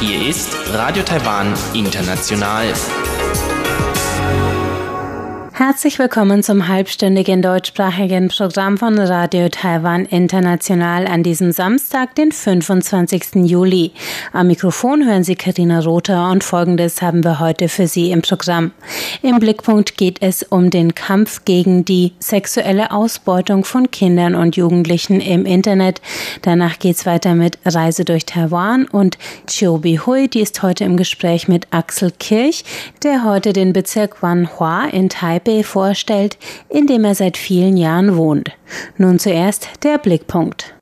Hier 0.00 0.28
ist 0.28 0.50
Radio 0.72 1.04
Taiwan 1.04 1.54
International. 1.72 2.72
Herzlich 5.58 5.98
willkommen 5.98 6.44
zum 6.44 6.68
halbstündigen 6.68 7.42
deutschsprachigen 7.42 8.28
Programm 8.28 8.78
von 8.78 8.96
Radio 8.96 9.48
Taiwan 9.48 10.04
International 10.04 11.08
an 11.08 11.24
diesem 11.24 11.50
Samstag, 11.50 12.14
den 12.14 12.30
25. 12.30 13.44
Juli. 13.44 13.90
Am 14.32 14.46
Mikrofon 14.46 15.04
hören 15.04 15.24
Sie 15.24 15.34
Karina 15.34 15.80
Rother 15.80 16.30
und 16.30 16.44
Folgendes 16.44 17.02
haben 17.02 17.24
wir 17.24 17.40
heute 17.40 17.68
für 17.68 17.88
Sie 17.88 18.12
im 18.12 18.22
Programm. 18.22 18.70
Im 19.20 19.40
Blickpunkt 19.40 19.96
geht 19.96 20.22
es 20.22 20.44
um 20.44 20.70
den 20.70 20.94
Kampf 20.94 21.44
gegen 21.44 21.84
die 21.84 22.12
sexuelle 22.20 22.92
Ausbeutung 22.92 23.64
von 23.64 23.90
Kindern 23.90 24.36
und 24.36 24.54
Jugendlichen 24.54 25.20
im 25.20 25.44
Internet. 25.44 26.00
Danach 26.42 26.78
geht's 26.78 27.04
weiter 27.04 27.34
mit 27.34 27.58
Reise 27.64 28.04
durch 28.04 28.26
Taiwan 28.26 28.84
und 28.86 29.18
Chiu 29.48 29.82
Hui, 29.82 30.28
die 30.28 30.40
ist 30.40 30.62
heute 30.62 30.84
im 30.84 30.96
Gespräch 30.96 31.48
mit 31.48 31.66
Axel 31.72 32.12
Kirch, 32.16 32.62
der 33.02 33.24
heute 33.24 33.52
den 33.52 33.72
Bezirk 33.72 34.22
Wanhua 34.22 34.84
in 34.92 35.08
Taipei 35.08 35.47
Taipei 35.48 35.62
vorstellt, 35.62 36.38
in 36.68 36.86
dem 36.86 37.04
er 37.04 37.14
seit 37.14 37.36
vielen 37.36 37.76
Jahren 37.76 38.16
wohnt. 38.16 38.50
Nun 38.98 39.18
zuerst 39.18 39.68
der 39.82 39.98
Blickpunkt. 39.98 40.74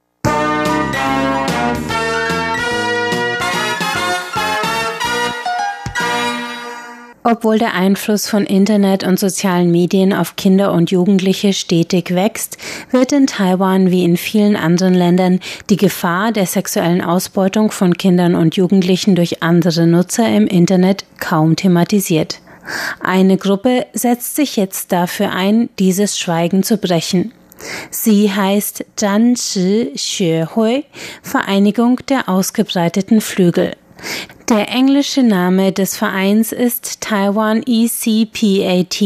Obwohl 7.28 7.58
der 7.58 7.74
Einfluss 7.74 8.28
von 8.28 8.44
Internet 8.44 9.02
und 9.02 9.18
sozialen 9.18 9.72
Medien 9.72 10.12
auf 10.12 10.36
Kinder 10.36 10.72
und 10.72 10.92
Jugendliche 10.92 11.52
stetig 11.52 12.14
wächst, 12.14 12.56
wird 12.92 13.10
in 13.10 13.26
Taiwan 13.26 13.90
wie 13.90 14.04
in 14.04 14.16
vielen 14.16 14.54
anderen 14.54 14.94
Ländern 14.94 15.40
die 15.68 15.76
Gefahr 15.76 16.30
der 16.30 16.46
sexuellen 16.46 17.02
Ausbeutung 17.02 17.72
von 17.72 17.94
Kindern 17.94 18.36
und 18.36 18.54
Jugendlichen 18.54 19.16
durch 19.16 19.42
andere 19.42 19.88
Nutzer 19.88 20.28
im 20.28 20.46
Internet 20.46 21.04
kaum 21.18 21.56
thematisiert. 21.56 22.40
Eine 23.00 23.36
Gruppe 23.36 23.86
setzt 23.92 24.36
sich 24.36 24.56
jetzt 24.56 24.92
dafür 24.92 25.32
ein, 25.32 25.68
dieses 25.78 26.18
Schweigen 26.18 26.62
zu 26.62 26.76
brechen. 26.76 27.32
Sie 27.90 28.30
heißt 28.30 28.84
Zhan 28.96 29.36
Shi 29.36 29.92
Xue 29.94 30.84
Vereinigung 31.22 32.00
der 32.08 32.28
ausgebreiteten 32.28 33.20
Flügel. 33.20 33.72
Der 34.48 34.68
englische 34.68 35.24
Name 35.24 35.72
des 35.72 35.96
Vereins 35.96 36.52
ist 36.52 37.00
Taiwan 37.00 37.64
ECPAT, 37.66 39.00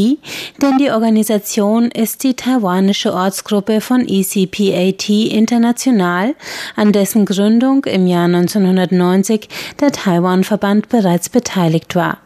denn 0.61 0.79
die 0.79 0.91
Organisation 0.91 1.91
ist 1.91 2.25
die 2.25 2.35
taiwanische 2.35 3.15
Ortsgruppe 3.15 3.81
von 3.81 4.07
ECPAT 4.07 5.09
International, 5.09 6.35
an 6.77 6.93
dessen 6.93 7.25
Gründung 7.25 7.87
im 7.87 8.07
Jahr 8.07 8.27
1990 8.27 9.49
der 9.81 9.93
Taiwan-Verband 9.93 10.91
bereits 10.91 11.31
beteiligt 11.31 11.95
war. 11.95 12.19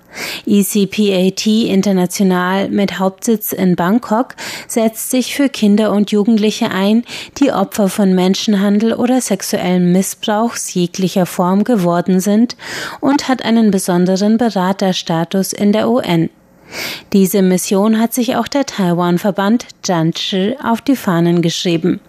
ECPAT 0.46 1.46
International 1.46 2.68
mit 2.68 2.98
Hauptsitz 2.98 3.52
in 3.52 3.76
Bangkok 3.76 4.34
setzt 4.68 5.10
sich 5.10 5.34
für 5.34 5.48
Kinder 5.48 5.92
und 5.92 6.10
Jugendliche 6.10 6.70
ein, 6.70 7.04
die 7.38 7.52
Opfer 7.52 7.88
von 7.88 8.14
Menschenhandel 8.14 8.94
oder 8.94 9.20
sexuellem 9.20 9.92
Missbrauchs 9.92 10.74
jeglicher 10.74 11.26
Form 11.26 11.64
geworden 11.64 12.20
sind 12.20 12.56
und 13.00 13.28
hat 13.28 13.44
einen 13.44 13.70
besonderen 13.70 14.38
Beraterstatus 14.38 15.52
in 15.52 15.72
der 15.72 15.88
UN. 15.88 16.30
Diese 17.12 17.42
Mission 17.42 18.00
hat 18.00 18.14
sich 18.14 18.36
auch 18.36 18.48
der 18.48 18.66
Taiwan-Verband 18.66 19.66
Janchi 19.84 20.56
auf 20.62 20.80
die 20.80 20.96
Fahnen 20.96 21.42
geschrieben. 21.42 22.00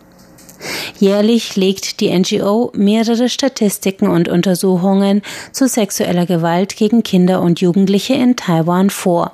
Jährlich 1.00 1.56
legt 1.56 2.00
die 2.00 2.18
NGO 2.18 2.72
mehrere 2.76 3.30
Statistiken 3.30 4.08
und 4.08 4.30
Untersuchungen 4.30 5.22
zu 5.52 5.68
sexueller 5.68 6.26
Gewalt 6.26 6.76
gegen 6.76 7.04
Kinder 7.04 7.42
und 7.42 7.62
Jugendliche 7.62 8.14
in 8.14 8.36
Taiwan 8.36 8.90
vor. 8.90 9.34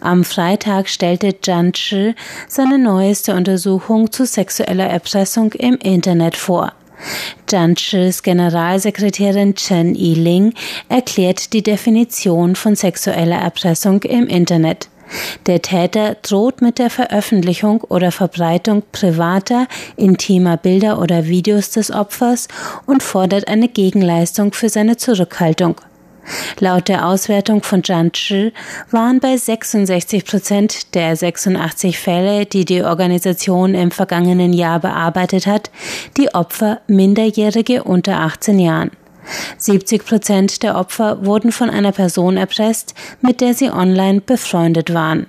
Am 0.00 0.24
Freitag 0.24 0.88
stellte 0.88 1.40
Zhan 1.40 1.72
Chi 1.72 2.14
seine 2.48 2.78
neueste 2.78 3.34
Untersuchung 3.34 4.10
zu 4.10 4.26
sexueller 4.26 4.86
Erpressung 4.86 5.52
im 5.52 5.76
Internet 5.76 6.36
vor. 6.36 6.72
Zhan 7.46 7.76
Chis 7.76 8.22
Generalsekretärin 8.22 9.54
Chen 9.54 9.94
Yiling 9.94 10.54
erklärt 10.88 11.52
die 11.52 11.62
Definition 11.62 12.56
von 12.56 12.74
sexueller 12.74 13.36
Erpressung 13.36 14.02
im 14.02 14.26
Internet. 14.26 14.88
Der 15.46 15.62
Täter 15.62 16.16
droht 16.22 16.60
mit 16.62 16.78
der 16.78 16.90
Veröffentlichung 16.90 17.82
oder 17.82 18.12
Verbreitung 18.12 18.82
privater, 18.92 19.68
intimer 19.96 20.56
Bilder 20.56 21.00
oder 21.00 21.26
Videos 21.26 21.70
des 21.70 21.90
Opfers 21.90 22.48
und 22.86 23.02
fordert 23.02 23.48
eine 23.48 23.68
Gegenleistung 23.68 24.52
für 24.52 24.68
seine 24.68 24.96
Zurückhaltung. 24.96 25.80
Laut 26.58 26.88
der 26.88 27.06
Auswertung 27.06 27.62
von 27.62 27.84
Zhan 27.84 28.12
Chi 28.12 28.52
waren 28.90 29.20
bei 29.20 29.36
66 29.36 30.24
Prozent 30.24 30.94
der 30.94 31.14
86 31.14 31.98
Fälle, 31.98 32.46
die 32.46 32.64
die 32.64 32.82
Organisation 32.82 33.74
im 33.74 33.90
vergangenen 33.90 34.52
Jahr 34.52 34.80
bearbeitet 34.80 35.46
hat, 35.46 35.70
die 36.16 36.34
Opfer 36.34 36.80
Minderjährige 36.88 37.84
unter 37.84 38.20
18 38.20 38.58
Jahren. 38.58 38.90
70 39.58 40.04
Prozent 40.04 40.62
der 40.62 40.76
Opfer 40.76 41.24
wurden 41.24 41.52
von 41.52 41.70
einer 41.70 41.92
Person 41.92 42.36
erpresst, 42.36 42.94
mit 43.20 43.40
der 43.40 43.54
sie 43.54 43.70
online 43.70 44.20
befreundet 44.20 44.92
waren. 44.92 45.26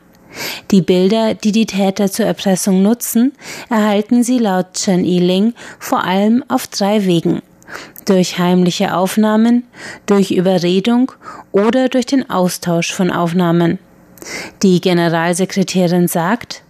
Die 0.71 0.81
Bilder, 0.81 1.33
die 1.33 1.51
die 1.51 1.65
Täter 1.65 2.11
zur 2.11 2.25
Erpressung 2.25 2.81
nutzen, 2.81 3.33
erhalten 3.69 4.23
sie 4.23 4.39
laut 4.39 4.73
Chen 4.73 5.03
Yiling 5.03 5.53
vor 5.79 6.03
allem 6.03 6.43
auf 6.47 6.67
drei 6.67 7.05
Wegen. 7.05 7.41
Durch 8.05 8.39
heimliche 8.39 8.95
Aufnahmen, 8.95 9.63
durch 10.05 10.31
Überredung 10.31 11.11
oder 11.51 11.89
durch 11.89 12.05
den 12.05 12.29
Austausch 12.29 12.93
von 12.93 13.11
Aufnahmen. 13.11 13.79
Die 14.63 14.79
Generalsekretärin 14.79 16.07
sagt, 16.07 16.63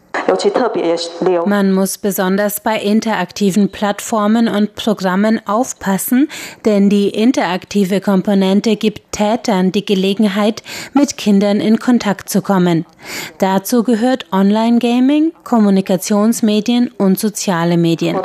man 1.45 1.71
muss 1.71 1.97
besonders 1.97 2.59
bei 2.59 2.77
interaktiven 2.79 3.71
Plattformen 3.71 4.47
und 4.47 4.75
Programmen 4.75 5.41
aufpassen, 5.47 6.29
denn 6.65 6.89
die 6.89 7.09
interaktive 7.09 8.01
Komponente 8.01 8.75
gibt 8.75 9.11
Tätern 9.11 9.71
die 9.71 9.85
Gelegenheit, 9.85 10.63
mit 10.93 11.17
Kindern 11.17 11.59
in 11.59 11.79
Kontakt 11.79 12.29
zu 12.29 12.41
kommen. 12.41 12.85
Dazu 13.39 13.83
gehört 13.83 14.25
Online-Gaming, 14.31 15.33
Kommunikationsmedien 15.43 16.91
und 16.97 17.19
soziale 17.19 17.77
Medien. 17.77 18.17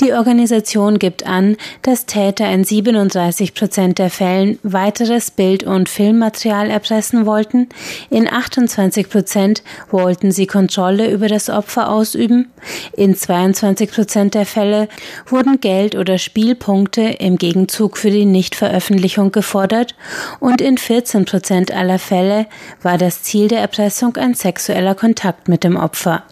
Die 0.00 0.12
Organisation 0.12 0.98
gibt 0.98 1.26
an, 1.26 1.56
dass 1.82 2.06
Täter 2.06 2.50
in 2.50 2.64
37 2.64 3.54
Prozent 3.54 3.98
der 3.98 4.10
Fällen 4.10 4.58
weiteres 4.62 5.30
Bild- 5.30 5.64
und 5.64 5.88
Filmmaterial 5.88 6.70
erpressen 6.70 7.26
wollten, 7.26 7.68
in 8.10 8.30
28 8.30 9.08
Prozent 9.08 9.62
wollten 9.90 10.32
sie 10.32 10.46
Kontrolle 10.46 11.10
über 11.10 11.28
das 11.28 11.50
Opfer 11.50 11.90
ausüben, 11.90 12.50
in 12.96 13.14
22 13.14 13.90
Prozent 13.90 14.34
der 14.34 14.46
Fälle 14.46 14.88
wurden 15.26 15.60
Geld 15.60 15.94
oder 15.94 16.18
Spielpunkte 16.18 17.02
im 17.02 17.36
Gegenzug 17.36 17.96
für 17.96 18.10
die 18.10 18.24
Nichtveröffentlichung 18.24 19.32
gefordert. 19.32 19.94
Und 20.40 20.60
in 20.60 20.78
14 20.78 21.24
Prozent 21.24 21.72
aller 21.72 21.98
Fälle 21.98 22.46
war 22.82 22.98
das 22.98 23.22
Ziel 23.22 23.48
der 23.48 23.60
Erpressung 23.60 24.16
ein 24.16 24.34
sexueller 24.34 24.94
Kontakt 24.94 25.48
mit 25.48 25.64
dem 25.64 25.76
Opfer. 25.76 26.24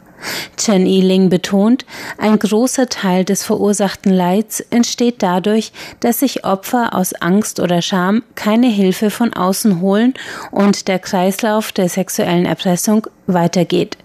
Chen 0.57 0.87
Yiling 0.87 1.29
betont, 1.29 1.85
ein 2.19 2.39
großer 2.39 2.89
Teil 2.89 3.25
des 3.25 3.45
verursachten 3.45 4.13
Leids 4.13 4.61
entsteht 4.61 5.23
dadurch, 5.23 5.73
dass 6.01 6.21
sich 6.21 6.45
Opfer 6.45 6.95
aus 6.95 7.15
Angst 7.15 7.61
oder 7.61 7.83
Scham 7.83 8.23
keine 8.35 8.69
Hilfe 8.69 9.11
von 9.11 9.33
außen 9.33 9.81
holen 9.81 10.15
und 10.51 10.89
der 10.89 10.99
Kreislauf 10.99 11.73
der 11.73 11.89
sexuellen 11.89 12.47
Erpressung 12.47 13.07
weitergeht. 13.27 13.99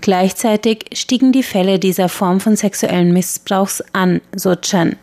Gleichzeitig 0.00 0.86
stiegen 0.92 1.32
die 1.32 1.42
Fälle 1.42 1.78
dieser 1.78 2.08
Form 2.08 2.40
von 2.40 2.56
sexuellen 2.56 3.12
Missbrauchs 3.12 3.82
an, 3.92 4.20
so 4.34 4.54
Chen. 4.54 4.96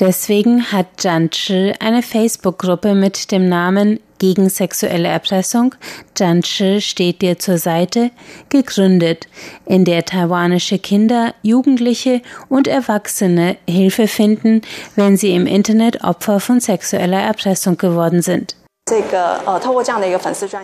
Deswegen 0.00 0.72
hat 0.72 0.86
Zhan 0.96 1.30
Chi 1.30 1.72
eine 1.78 2.02
Facebook-Gruppe 2.02 2.94
mit 2.94 3.30
dem 3.30 3.48
Namen 3.48 4.00
gegen 4.24 4.48
sexuelle 4.48 5.08
Erpressung, 5.08 5.74
Zhan 6.14 6.40
Chi 6.40 6.80
steht 6.80 7.20
dir 7.20 7.38
zur 7.38 7.58
Seite, 7.58 8.10
gegründet, 8.48 9.28
in 9.66 9.84
der 9.84 10.06
taiwanische 10.06 10.78
Kinder, 10.78 11.34
Jugendliche 11.42 12.22
und 12.48 12.66
Erwachsene 12.66 13.58
Hilfe 13.68 14.08
finden, 14.08 14.62
wenn 14.96 15.18
sie 15.18 15.34
im 15.34 15.46
Internet 15.46 16.04
Opfer 16.04 16.40
von 16.40 16.58
sexueller 16.58 17.20
Erpressung 17.20 17.76
geworden 17.76 18.22
sind. 18.22 18.56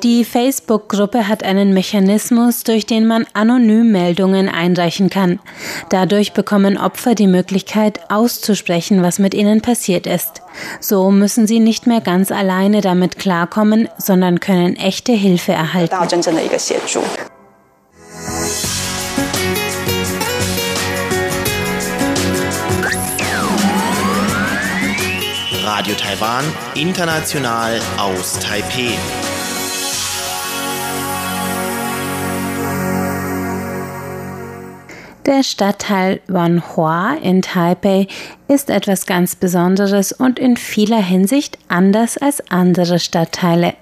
Die 0.02 0.24
Facebook-Gruppe 0.26 1.26
hat 1.26 1.42
einen 1.42 1.72
Mechanismus, 1.72 2.64
durch 2.64 2.84
den 2.84 3.06
man 3.06 3.26
anonym 3.32 3.92
Meldungen 3.92 4.50
einreichen 4.50 5.08
kann. 5.08 5.40
Dadurch 5.88 6.34
bekommen 6.34 6.76
Opfer 6.76 7.14
die 7.14 7.26
Möglichkeit, 7.26 8.10
auszusprechen, 8.10 9.02
was 9.02 9.20
mit 9.20 9.32
ihnen 9.32 9.62
passiert 9.62 10.06
ist. 10.06 10.42
So 10.80 11.10
müssen 11.10 11.46
sie 11.46 11.60
nicht 11.60 11.86
mehr 11.86 12.02
ganz 12.02 12.30
alleine 12.30 12.82
damit 12.82 13.18
klarkommen, 13.18 13.88
sondern 13.96 14.38
können 14.38 14.76
echte 14.76 15.12
Hilfe 15.12 15.52
erhalten. 15.52 15.94
Radio 25.80 25.94
Taiwan, 25.94 26.44
international 26.74 27.80
aus 27.96 28.38
Taipeh. 28.38 28.92
Der 35.24 35.42
Stadtteil 35.42 36.20
Wanhua 36.26 37.14
in 37.22 37.40
Taipei 37.40 38.08
ist 38.46 38.68
etwas 38.68 39.06
ganz 39.06 39.36
Besonderes 39.36 40.12
und 40.12 40.38
in 40.38 40.58
vieler 40.58 41.02
Hinsicht 41.02 41.56
anders 41.68 42.18
als 42.18 42.42
andere 42.50 42.98
Stadtteile. 42.98 43.72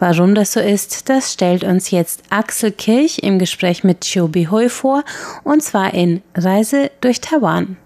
Warum 0.00 0.34
das 0.34 0.54
so 0.54 0.58
ist, 0.58 1.08
das 1.08 1.32
stellt 1.32 1.62
uns 1.62 1.92
jetzt 1.92 2.24
Axel 2.30 2.72
Kirch 2.72 3.20
im 3.22 3.38
Gespräch 3.38 3.84
mit 3.84 4.00
Chiu 4.00 4.26
Bihui 4.26 4.68
vor, 4.68 5.04
und 5.44 5.62
zwar 5.62 5.94
in 5.94 6.22
Reise 6.34 6.90
durch 7.00 7.20
Taiwan. 7.20 7.76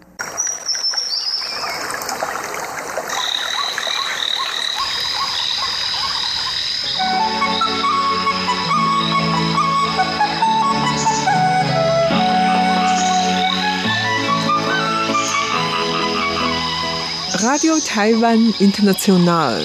Radio 17.65 17.81
Taiwan 17.83 18.55
International. 18.59 19.65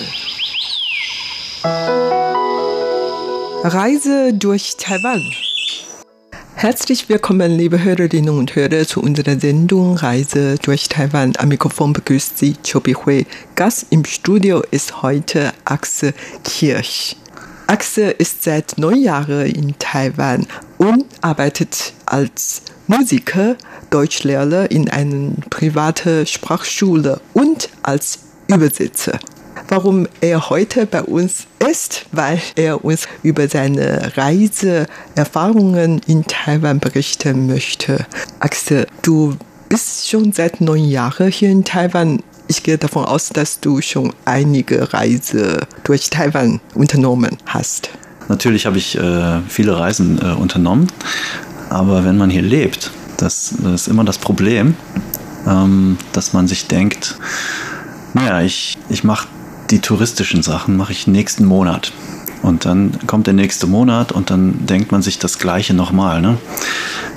Reise 3.61 4.33
durch 4.33 4.77
Taiwan. 4.77 5.21
Herzlich 6.55 7.09
willkommen, 7.09 7.57
liebe 7.57 7.83
Hörerinnen 7.83 8.29
und 8.37 8.55
Hörer, 8.55 8.87
zu 8.87 9.01
unserer 9.01 9.37
Sendung 9.37 9.97
Reise 9.97 10.55
durch 10.61 10.87
Taiwan. 10.87 11.33
Am 11.39 11.49
Mikrofon 11.49 11.91
begrüßt 11.91 12.37
Sie 12.37 12.55
Chobi 12.65 12.93
Hui. 12.93 13.25
Gast 13.55 13.87
im 13.89 14.05
Studio 14.05 14.63
ist 14.71 15.01
heute 15.01 15.51
Axel 15.65 16.13
Kirch. 16.45 17.17
Axel 17.67 18.15
ist 18.17 18.45
seit 18.45 18.77
neun 18.77 19.01
Jahren 19.01 19.45
in 19.45 19.77
Taiwan 19.77 20.47
und 20.77 21.03
arbeitet 21.19 21.91
als 22.05 22.61
Musiker, 22.87 23.57
Deutschlehrer 23.89 24.69
in 24.71 24.89
einer 24.89 25.31
privaten 25.49 26.25
Sprachschule 26.25 27.19
und 27.33 27.69
als 27.83 28.19
Übersetzer. 28.47 29.19
Warum 29.67 30.07
er 30.21 30.49
heute 30.49 30.85
bei 30.85 31.03
uns 31.03 31.45
ist, 31.69 32.05
weil 32.11 32.41
er 32.55 32.83
uns 32.83 33.07
über 33.21 33.47
seine 33.47 34.17
Reiseerfahrungen 34.17 36.01
in 36.07 36.25
Taiwan 36.25 36.79
berichten 36.79 37.47
möchte. 37.47 38.05
Axel, 38.39 38.87
du 39.03 39.35
bist 39.67 40.09
schon 40.09 40.31
seit 40.33 40.61
neun 40.61 40.85
Jahren 40.85 41.31
hier 41.31 41.49
in 41.49 41.63
Taiwan. 41.63 42.23
Ich 42.47 42.63
gehe 42.63 42.79
davon 42.79 43.05
aus, 43.05 43.29
dass 43.29 43.59
du 43.59 43.81
schon 43.81 44.13
einige 44.25 44.91
Reisen 44.91 45.59
durch 45.83 46.09
Taiwan 46.09 46.59
unternommen 46.73 47.37
hast. 47.45 47.91
Natürlich 48.27 48.65
habe 48.65 48.77
ich 48.77 48.97
äh, 48.97 49.41
viele 49.47 49.77
Reisen 49.77 50.19
äh, 50.19 50.33
unternommen, 50.33 50.87
aber 51.69 52.05
wenn 52.05 52.17
man 52.17 52.29
hier 52.29 52.41
lebt, 52.41 52.91
das, 53.21 53.53
das 53.61 53.81
ist 53.81 53.87
immer 53.87 54.03
das 54.03 54.17
Problem, 54.17 54.75
ähm, 55.47 55.97
dass 56.13 56.33
man 56.33 56.47
sich 56.47 56.67
denkt, 56.67 57.17
naja, 58.13 58.41
ich, 58.41 58.77
ich 58.89 59.03
mache 59.03 59.27
die 59.69 59.79
touristischen 59.79 60.41
Sachen, 60.41 60.77
mache 60.77 60.91
ich 60.91 61.07
nächsten 61.07 61.45
Monat. 61.45 61.91
Und 62.41 62.65
dann 62.65 62.97
kommt 63.05 63.27
der 63.27 63.33
nächste 63.33 63.67
Monat 63.67 64.11
und 64.11 64.29
dann 64.29 64.65
denkt 64.65 64.91
man 64.91 65.01
sich 65.01 65.19
das 65.19 65.39
Gleiche 65.39 65.73
nochmal. 65.73 66.21
Ne? 66.21 66.37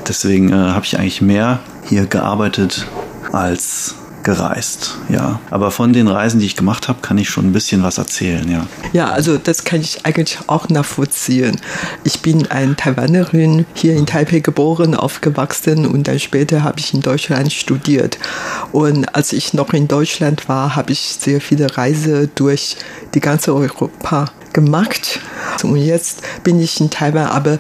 Deswegen 0.09 0.51
äh, 0.51 0.55
habe 0.55 0.85
ich 0.85 0.99
eigentlich 0.99 1.23
mehr 1.23 1.61
hier 1.89 2.07
gearbeitet 2.07 2.87
als 3.31 3.95
gereist, 4.23 4.99
ja. 5.09 5.41
Aber 5.51 5.71
von 5.71 5.93
den 5.93 6.09
Reisen, 6.09 6.41
die 6.41 6.47
ich 6.47 6.57
gemacht 6.57 6.89
habe, 6.89 7.01
kann 7.03 7.19
ich 7.19 7.29
schon 7.29 7.47
ein 7.47 7.53
bisschen 7.53 7.83
was 7.83 7.99
erzählen, 7.99 8.49
ja. 8.51 8.67
Ja, 8.93 9.11
also 9.11 9.39
das 9.39 9.65
kann 9.65 9.81
ich 9.81 10.05
eigentlich 10.05 10.39
auch 10.47 10.69
nachvollziehen. 10.69 11.61
Ich 12.05 12.21
bin 12.21 12.51
eine 12.51 12.77
Taiwanerin, 12.77 13.67
hier 13.75 13.95
in 13.95 14.07
Taipei 14.07 14.41
geboren, 14.41 14.95
aufgewachsen 14.95 15.87
und 15.87 16.09
dann 16.09 16.19
später 16.19 16.63
habe 16.63 16.81
ich 16.81 16.95
in 16.95 17.01
Deutschland 17.01 17.53
studiert. 17.53 18.19
Und 18.73 19.15
als 19.15 19.33
ich 19.33 19.55
noch 19.55 19.73
in 19.73 19.89
Deutschland 19.89 20.49
war, 20.49 20.77
habe 20.77 20.93
ich 20.93 21.01
sehr 21.19 21.41
viele 21.41 21.77
Reisen 21.77 22.31
durch 22.35 22.77
die 23.15 23.21
ganze 23.21 23.55
Europa 23.55 24.27
gemacht. 24.53 25.21
Und 25.63 25.77
jetzt 25.77 26.23
bin 26.43 26.61
ich 26.61 26.81
in 26.81 26.91
Taiwan, 26.91 27.27
aber 27.27 27.59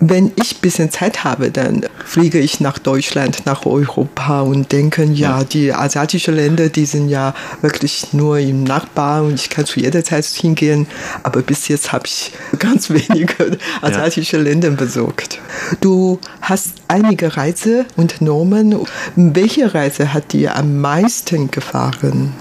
wenn 0.00 0.32
ich 0.36 0.56
ein 0.56 0.60
bisschen 0.62 0.90
Zeit 0.90 1.24
habe, 1.24 1.50
dann 1.50 1.84
fliege 2.06 2.38
ich 2.38 2.58
nach 2.58 2.78
Deutschland, 2.78 3.44
nach 3.44 3.66
Europa 3.66 4.40
und 4.40 4.72
denke, 4.72 5.04
ja, 5.04 5.44
die 5.44 5.74
asiatischen 5.74 6.34
Länder, 6.34 6.70
die 6.70 6.86
sind 6.86 7.10
ja 7.10 7.34
wirklich 7.60 8.14
nur 8.14 8.38
im 8.38 8.64
Nachbar 8.64 9.22
und 9.22 9.34
ich 9.34 9.50
kann 9.50 9.66
zu 9.66 9.78
jeder 9.78 10.02
Zeit 10.02 10.24
hingehen. 10.24 10.86
Aber 11.22 11.42
bis 11.42 11.68
jetzt 11.68 11.92
habe 11.92 12.06
ich 12.06 12.32
ganz 12.58 12.88
wenige 12.88 13.58
asiatische 13.82 14.38
ja. 14.38 14.42
Länder 14.42 14.70
besucht. 14.70 15.38
Du 15.80 16.18
hast 16.40 16.72
einige 16.88 17.36
Reise 17.36 17.84
unternommen. 17.96 18.76
Welche 19.16 19.74
Reise 19.74 20.14
hat 20.14 20.32
dir 20.32 20.56
am 20.56 20.80
meisten 20.80 21.50
gefahren? 21.50 22.32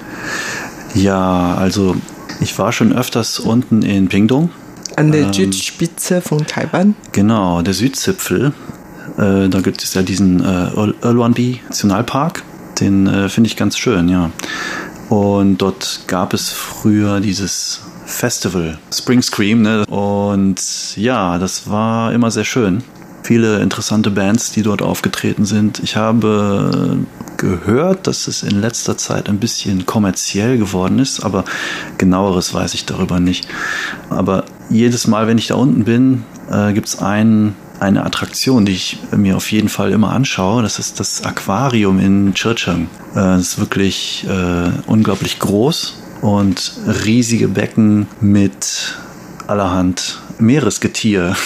Ja, 0.96 1.56
also 1.56 1.96
ich 2.40 2.58
war 2.58 2.72
schon 2.72 2.94
öfters 2.94 3.40
unten 3.40 3.82
in 3.82 4.08
Pingdong 4.08 4.50
an 4.96 5.12
der 5.12 5.28
ähm, 5.28 5.34
Südspitze 5.34 6.22
von 6.22 6.46
Taiwan? 6.46 6.96
Genau, 7.12 7.62
der 7.62 7.74
Südzipfel. 7.74 8.54
Äh, 9.18 9.50
da 9.50 9.62
gibt 9.62 9.84
es 9.84 9.94
ja 9.94 10.02
diesen 10.02 10.44
äh, 10.44 10.70
Erluanbi 11.02 11.62
Nationalpark. 11.66 12.44
Den 12.80 13.08
äh, 13.08 13.30
finde 13.30 13.48
ich 13.48 13.58
ganz 13.58 13.78
schön, 13.78 14.10
ja. 14.10 14.32
Und 15.10 15.58
dort 15.58 16.02
gab 16.08 16.34
es 16.34 16.50
früher 16.50 17.20
dieses 17.20 17.82
Festival, 18.06 18.78
Spring 18.94 19.22
Scream. 19.22 19.62
Ne? 19.62 19.86
Und 19.86 20.96
ja, 20.96 21.38
das 21.38 21.70
war 21.70 22.14
immer 22.14 22.30
sehr 22.32 22.46
schön. 22.46 22.84
Viele 23.24 23.60
interessante 23.60 24.12
Bands, 24.12 24.52
die 24.52 24.64
dort 24.64 24.82
aufgetreten 24.82 25.46
sind. 25.46 25.80
Ich 25.80 25.96
habe 25.96 27.06
gehört, 27.40 28.06
dass 28.06 28.28
es 28.28 28.44
in 28.44 28.62
letzter 28.62 28.98
Zeit 28.98 29.28
ein 29.30 29.40
bisschen 29.40 29.88
kommerziell 29.88 30.60
geworden 30.60 31.00
ist, 31.00 31.22
aber 31.22 31.46
genaueres 31.98 32.54
weiß 32.54 32.76
ich 32.76 32.86
darüber 32.86 33.20
nicht. 33.20 33.48
Aber 34.10 34.46
jedes 34.70 35.08
Mal, 35.08 35.26
wenn 35.26 35.40
ich 35.40 35.48
da 35.48 35.56
unten 35.56 35.86
bin, 35.86 36.24
äh, 36.52 36.74
gibt 36.74 36.88
es 36.88 37.00
ein, 37.00 37.56
eine 37.80 38.06
Attraktion, 38.06 38.66
die 38.66 38.74
ich 38.74 39.00
mir 39.16 39.38
auf 39.38 39.52
jeden 39.52 39.70
Fall 39.70 39.92
immer 39.92 40.12
anschaue. 40.12 40.62
Das 40.62 40.78
ist 40.78 41.00
das 41.00 41.24
Aquarium 41.24 42.00
in 42.00 42.34
Churchill. 42.36 42.88
Äh, 43.14 43.16
das 43.16 43.42
ist 43.42 43.60
wirklich 43.60 44.28
äh, 44.30 44.72
unglaublich 44.86 45.40
groß 45.40 45.96
und 46.22 46.74
riesige 47.06 47.48
Becken 47.48 48.08
mit 48.22 48.96
allerhand 49.48 50.20
Meeresgetier. 50.38 51.36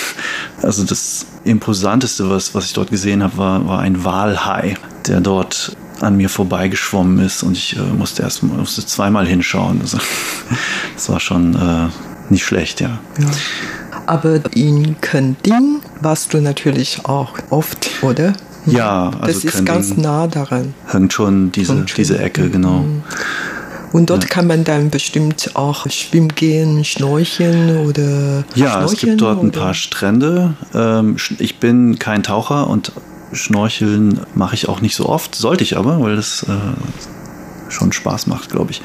Also 0.61 0.85
das 0.85 1.25
Imposanteste, 1.43 2.29
was, 2.29 2.55
was 2.55 2.67
ich 2.67 2.71
dort 2.73 2.89
gesehen 2.89 3.21
habe, 3.21 3.37
war, 3.37 3.67
war 3.67 3.79
ein 3.79 4.05
Walhai, 4.05 4.77
der 5.07 5.19
dort 5.19 5.75
an 6.03 6.17
mir 6.17 6.29
vorbeigeschwommen 6.29 7.19
ist 7.25 7.43
und 7.43 7.57
ich 7.57 7.75
äh, 7.75 7.81
musste 7.81 8.23
erst 8.23 8.43
musste 8.43 8.85
zweimal 8.85 9.27
hinschauen. 9.27 9.81
Also, 9.81 9.97
das 10.95 11.09
war 11.09 11.19
schon 11.19 11.55
äh, 11.55 11.89
nicht 12.29 12.45
schlecht, 12.45 12.81
ja. 12.81 12.99
ja. 13.19 13.27
Aber 14.05 14.39
in 14.53 14.99
Kending 15.01 15.81
warst 16.01 16.33
du 16.33 16.41
natürlich 16.41 17.05
auch 17.05 17.33
oft, 17.49 17.89
oder? 18.01 18.33
Ja, 18.65 19.11
also 19.19 19.25
das 19.25 19.43
ist 19.43 19.51
Kending 19.51 19.65
ganz 19.65 19.97
nah 19.97 20.27
daran. 20.27 20.73
Hängt 20.87 21.13
schon 21.13 21.51
diese, 21.51 21.85
diese 21.97 22.19
Ecke, 22.19 22.49
genau. 22.49 22.79
Mhm. 22.79 23.03
Und 23.93 24.09
dort 24.09 24.23
ja. 24.23 24.29
kann 24.29 24.47
man 24.47 24.63
dann 24.63 24.89
bestimmt 24.89 25.51
auch 25.53 25.87
schwimmen 25.89 26.29
gehen, 26.29 26.83
schnorcheln 26.83 27.85
oder. 27.85 28.43
Ja, 28.55 28.83
es 28.83 28.97
gibt 28.97 29.21
dort 29.21 29.41
ein 29.41 29.51
paar 29.51 29.75
Strände. 29.75 30.55
Ähm, 30.73 31.15
ich 31.37 31.59
bin 31.59 31.99
kein 31.99 32.23
Taucher 32.23 32.67
und 32.67 32.91
Schnorcheln 33.33 34.21
mache 34.35 34.55
ich 34.55 34.69
auch 34.69 34.81
nicht 34.81 34.95
so 34.95 35.09
oft, 35.09 35.35
sollte 35.35 35.63
ich 35.63 35.77
aber, 35.77 36.01
weil 36.01 36.15
das 36.15 36.43
äh, 36.43 37.71
schon 37.71 37.91
Spaß 37.91 38.27
macht, 38.27 38.49
glaube 38.49 38.71
ich. 38.71 38.81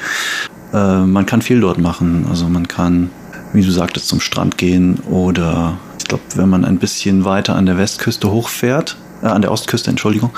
Äh, 0.73 0.99
man 1.05 1.25
kann 1.25 1.41
viel 1.41 1.61
dort 1.61 1.77
machen. 1.77 2.25
Also 2.29 2.49
man 2.49 2.67
kann 2.67 3.09
wie 3.53 3.61
du 3.61 3.71
sagtest, 3.71 4.07
zum 4.07 4.19
Strand 4.19 4.57
gehen 4.57 4.99
oder 5.09 5.77
ich 5.97 6.05
glaube, 6.05 6.23
wenn 6.35 6.49
man 6.49 6.65
ein 6.65 6.77
bisschen 6.77 7.25
weiter 7.25 7.55
an 7.55 7.65
der 7.65 7.77
Westküste 7.77 8.31
hochfährt, 8.31 8.97
äh, 9.21 9.27
an 9.27 9.41
der 9.41 9.51
Ostküste, 9.51 9.89
Entschuldigung, 9.89 10.31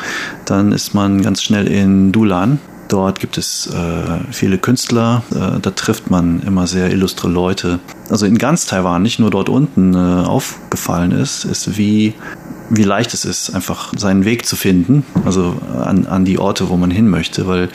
dann 0.45 0.71
ist 0.71 0.93
man 0.93 1.21
ganz 1.21 1.41
schnell 1.41 1.67
in 1.67 2.11
Dulan. 2.11 2.59
Dort 2.87 3.21
gibt 3.21 3.37
es 3.37 3.67
äh, 3.67 4.19
viele 4.31 4.57
Künstler, 4.57 5.23
äh, 5.31 5.59
da 5.61 5.71
trifft 5.71 6.11
man 6.11 6.41
immer 6.41 6.67
sehr 6.67 6.91
illustre 6.91 7.29
Leute. 7.29 7.79
Also 8.09 8.25
in 8.25 8.37
ganz 8.37 8.65
Taiwan, 8.65 9.01
nicht 9.01 9.17
nur 9.17 9.31
dort 9.31 9.47
unten 9.47 9.93
äh, 9.93 9.97
aufgefallen 9.97 11.11
ist, 11.11 11.45
ist 11.45 11.77
wie, 11.77 12.13
wie 12.71 12.83
leicht 12.83 13.13
es 13.13 13.25
ist, 13.25 13.53
einfach 13.53 13.91
seinen 13.97 14.23
Weg 14.23 14.45
zu 14.45 14.55
finden, 14.55 15.03
also 15.25 15.57
an, 15.83 16.07
an 16.07 16.23
die 16.23 16.39
Orte, 16.39 16.69
wo 16.69 16.77
man 16.77 16.89
hin 16.89 17.09
möchte, 17.09 17.45
weil 17.45 17.69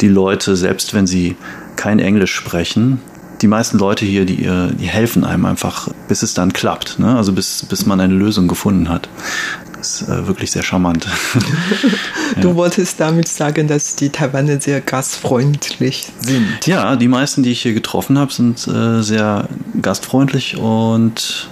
die 0.00 0.08
Leute, 0.08 0.56
selbst 0.56 0.92
wenn 0.92 1.06
sie 1.06 1.36
kein 1.76 2.00
Englisch 2.00 2.34
sprechen, 2.34 3.00
die 3.40 3.48
meisten 3.48 3.78
Leute 3.78 4.04
hier, 4.04 4.24
die, 4.24 4.48
die 4.78 4.86
helfen 4.86 5.24
einem 5.24 5.44
einfach, 5.44 5.88
bis 6.08 6.22
es 6.22 6.34
dann 6.34 6.52
klappt. 6.52 6.98
Ne? 6.98 7.16
Also 7.16 7.32
bis, 7.32 7.66
bis 7.68 7.86
man 7.86 8.00
eine 8.00 8.14
Lösung 8.14 8.48
gefunden 8.48 8.88
hat. 8.88 9.08
ist 9.80 10.02
äh, 10.08 10.26
wirklich 10.26 10.50
sehr 10.50 10.62
charmant. 10.62 11.06
du 12.40 12.48
ja. 12.48 12.54
wolltest 12.56 13.00
damit 13.00 13.28
sagen, 13.28 13.68
dass 13.68 13.96
die 13.96 14.08
Taiwaner 14.08 14.60
sehr 14.60 14.80
gastfreundlich 14.80 16.10
sind. 16.20 16.66
Ja, 16.66 16.96
die 16.96 17.08
meisten, 17.08 17.42
die 17.42 17.50
ich 17.50 17.62
hier 17.62 17.74
getroffen 17.74 18.18
habe, 18.18 18.32
sind 18.32 18.66
äh, 18.66 19.02
sehr 19.02 19.48
gastfreundlich 19.80 20.56
und 20.56 21.48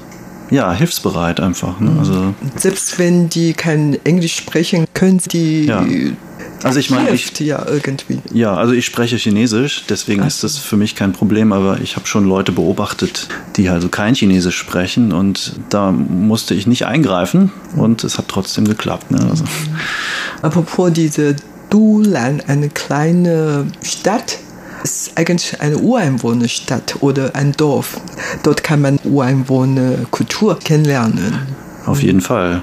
ja, 0.52 0.72
hilfsbereit 0.72 1.40
einfach. 1.40 1.80
Ne? 1.80 1.92
Also, 1.98 2.34
Selbst 2.56 2.98
wenn 2.98 3.28
die 3.28 3.54
kein 3.54 3.98
Englisch 4.04 4.36
sprechen, 4.36 4.86
können 4.94 5.20
die 5.32 5.66
ja. 5.66 5.84
Also 6.64 6.78
ich 6.78 6.90
meine, 6.90 7.10
ich, 7.10 7.38
ja 7.40 7.64
irgendwie. 7.68 8.20
Ja, 8.32 8.54
also 8.54 8.72
ich 8.72 8.86
spreche 8.86 9.16
Chinesisch, 9.16 9.84
deswegen 9.88 10.22
ist 10.22 10.44
das 10.44 10.58
für 10.58 10.76
mich 10.76 10.94
kein 10.94 11.12
Problem, 11.12 11.52
aber 11.52 11.80
ich 11.80 11.96
habe 11.96 12.06
schon 12.06 12.24
Leute 12.24 12.52
beobachtet, 12.52 13.28
die 13.56 13.68
also 13.68 13.88
kein 13.88 14.14
Chinesisch 14.14 14.56
sprechen 14.56 15.12
und 15.12 15.54
da 15.70 15.90
musste 15.90 16.54
ich 16.54 16.66
nicht 16.66 16.86
eingreifen 16.86 17.50
und 17.76 18.04
es 18.04 18.18
hat 18.18 18.28
trotzdem 18.28 18.66
geklappt. 18.66 19.10
Ne? 19.10 19.18
Also. 19.28 19.44
Apropos 20.42 20.92
diese 20.92 21.34
Dulan, 21.70 22.40
eine 22.46 22.68
kleine 22.68 23.66
Stadt, 23.82 24.38
ist 24.82 25.12
eigentlich 25.16 25.60
eine 25.60 25.78
Ureinwohnerstadt 25.78 26.96
oder 27.00 27.34
ein 27.34 27.52
Dorf. 27.52 28.00
Dort 28.42 28.62
kann 28.64 28.80
man 28.80 28.98
Ureinwohnerkultur 29.04 30.58
kennenlernen. 30.58 31.46
Auf 31.86 32.02
jeden 32.02 32.20
Fall. 32.20 32.62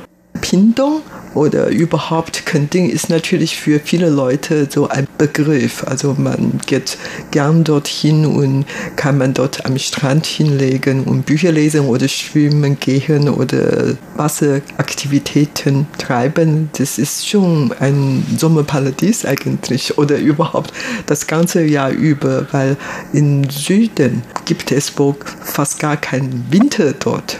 Pindong 0.49 1.03
oder 1.35 1.67
überhaupt 1.67 2.47
Kending 2.47 2.89
ist 2.89 3.11
natürlich 3.11 3.55
für 3.55 3.79
viele 3.79 4.09
Leute 4.09 4.67
so 4.67 4.89
ein 4.89 5.07
Begriff. 5.19 5.83
Also 5.83 6.15
man 6.17 6.59
geht 6.65 6.97
gern 7.29 7.63
dorthin 7.63 8.25
und 8.25 8.65
kann 8.95 9.19
man 9.19 9.35
dort 9.35 9.63
am 9.67 9.77
Strand 9.77 10.25
hinlegen 10.25 11.03
und 11.03 11.27
Bücher 11.27 11.51
lesen 11.51 11.81
oder 11.81 12.07
schwimmen 12.07 12.79
gehen 12.79 13.29
oder 13.29 13.95
Wasseraktivitäten 14.15 15.85
treiben. 15.99 16.71
Das 16.79 16.97
ist 16.97 17.29
schon 17.29 17.71
ein 17.79 18.25
Sommerparadies 18.35 19.25
eigentlich 19.25 19.99
oder 19.99 20.17
überhaupt 20.17 20.73
das 21.05 21.27
ganze 21.27 21.63
Jahr 21.63 21.91
über, 21.91 22.47
weil 22.51 22.75
im 23.13 23.47
Süden 23.51 24.23
gibt 24.45 24.71
es 24.71 24.97
wohl 24.97 25.15
fast 25.43 25.79
gar 25.79 25.95
keinen 25.95 26.47
Winter 26.49 26.93
dort. 26.93 27.37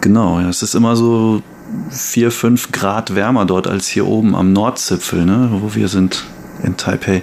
Genau, 0.00 0.40
ja, 0.40 0.48
es 0.48 0.62
ist 0.62 0.74
immer 0.74 0.96
so 0.96 1.42
vier, 1.90 2.30
fünf 2.30 2.72
Grad 2.72 3.14
wärmer 3.14 3.44
dort 3.44 3.66
als 3.66 3.88
hier 3.88 4.06
oben 4.06 4.34
am 4.34 4.52
Nordzipfel, 4.52 5.24
ne, 5.24 5.50
wo 5.52 5.74
wir 5.74 5.88
sind 5.88 6.24
in 6.62 6.76
Taipei. 6.76 7.22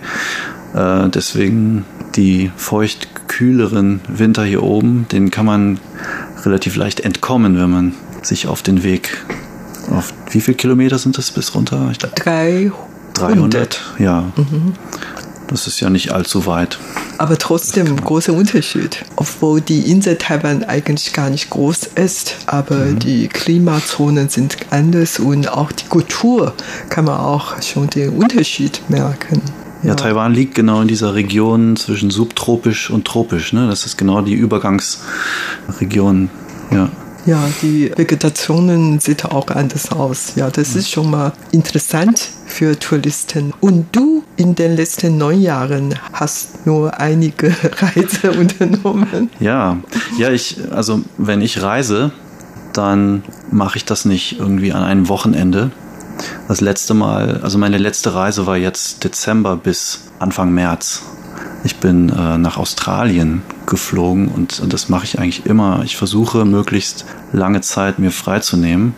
Äh, 0.73 1.09
deswegen 1.09 1.85
die 2.15 2.51
feucht 2.55 3.27
kühleren 3.27 4.01
Winter 4.07 4.43
hier 4.43 4.63
oben, 4.63 5.07
den 5.11 5.31
kann 5.31 5.45
man 5.45 5.79
relativ 6.43 6.75
leicht 6.75 7.01
entkommen, 7.01 7.57
wenn 7.57 7.71
man 7.71 7.93
sich 8.21 8.47
auf 8.47 8.61
den 8.61 8.83
Weg 8.83 9.25
auf 9.91 10.13
wie 10.31 10.41
viele 10.41 10.57
Kilometer 10.57 10.97
sind 10.97 11.17
das 11.17 11.31
bis 11.31 11.53
runter? 11.53 11.89
Ich 11.91 11.99
glaub, 11.99 12.15
300. 12.15 12.73
300, 13.13 13.81
ja. 13.99 14.31
Mhm. 14.35 14.73
Das 15.47 15.67
ist 15.67 15.79
ja 15.79 15.89
nicht 15.89 16.11
allzu 16.11 16.45
weit. 16.47 16.79
Aber 17.17 17.37
trotzdem 17.37 17.95
großer 17.95 18.33
Unterschied. 18.33 19.05
Obwohl 19.15 19.61
die 19.61 19.91
Insel 19.91 20.17
Taiwan 20.17 20.63
eigentlich 20.63 21.13
gar 21.13 21.29
nicht 21.29 21.49
groß 21.49 21.89
ist, 21.95 22.35
aber 22.47 22.75
mhm. 22.75 22.99
die 22.99 23.27
Klimazonen 23.27 24.29
sind 24.29 24.57
anders 24.71 25.19
und 25.19 25.51
auch 25.51 25.71
die 25.71 25.85
Kultur 25.85 26.53
kann 26.89 27.05
man 27.05 27.19
auch 27.19 27.61
schon 27.61 27.89
den 27.89 28.09
Unterschied 28.09 28.81
merken. 28.89 29.41
Ja, 29.83 29.89
ja, 29.89 29.95
Taiwan 29.95 30.33
liegt 30.33 30.55
genau 30.55 30.81
in 30.81 30.87
dieser 30.87 31.13
Region 31.13 31.75
zwischen 31.75 32.09
subtropisch 32.09 32.89
und 32.89 33.05
tropisch. 33.05 33.53
Ne? 33.53 33.67
Das 33.67 33.85
ist 33.85 33.97
genau 33.97 34.21
die 34.21 34.33
Übergangsregion. 34.33 36.29
Ja. 36.71 36.89
Ja, 37.25 37.49
die 37.63 37.91
Vegetationen 37.95 38.99
sieht 38.99 39.25
auch 39.25 39.47
anders 39.47 39.91
aus. 39.91 40.33
Ja, 40.35 40.51
das 40.51 40.75
ist 40.75 40.91
schon 40.91 41.09
mal 41.09 41.33
interessant 41.51 42.29
für 42.45 42.77
Touristen. 42.77 43.51
Und 43.61 43.95
du 43.95 44.23
in 44.37 44.53
den 44.53 44.75
letzten 44.75 45.17
neun 45.17 45.41
Jahren 45.41 45.95
hast 46.13 46.67
nur 46.67 46.99
einige 46.99 47.47
Reise 47.81 48.31
unternommen. 48.31 49.31
Ja, 49.39 49.77
ja, 50.19 50.29
ich, 50.29 50.57
also 50.71 51.01
wenn 51.17 51.41
ich 51.41 51.63
reise, 51.63 52.11
dann 52.73 53.23
mache 53.51 53.77
ich 53.77 53.85
das 53.85 54.05
nicht 54.05 54.39
irgendwie 54.39 54.71
an 54.71 54.83
einem 54.83 55.09
Wochenende. 55.09 55.71
Das 56.47 56.61
letzte 56.61 56.93
Mal, 56.93 57.41
also 57.41 57.57
meine 57.57 57.79
letzte 57.79 58.13
Reise 58.13 58.45
war 58.45 58.57
jetzt 58.57 59.03
Dezember 59.03 59.55
bis 59.55 60.01
Anfang 60.19 60.53
März. 60.53 61.01
Ich 61.63 61.77
bin 61.77 62.09
äh, 62.09 62.37
nach 62.37 62.57
Australien 62.57 63.41
geflogen 63.65 64.27
und, 64.27 64.59
und 64.59 64.73
das 64.73 64.89
mache 64.89 65.05
ich 65.05 65.19
eigentlich 65.19 65.45
immer. 65.45 65.81
Ich 65.83 65.97
versuche 65.97 66.45
möglichst 66.45 67.05
lange 67.31 67.61
Zeit 67.61 67.99
mir 67.99 68.11
freizunehmen, 68.11 68.93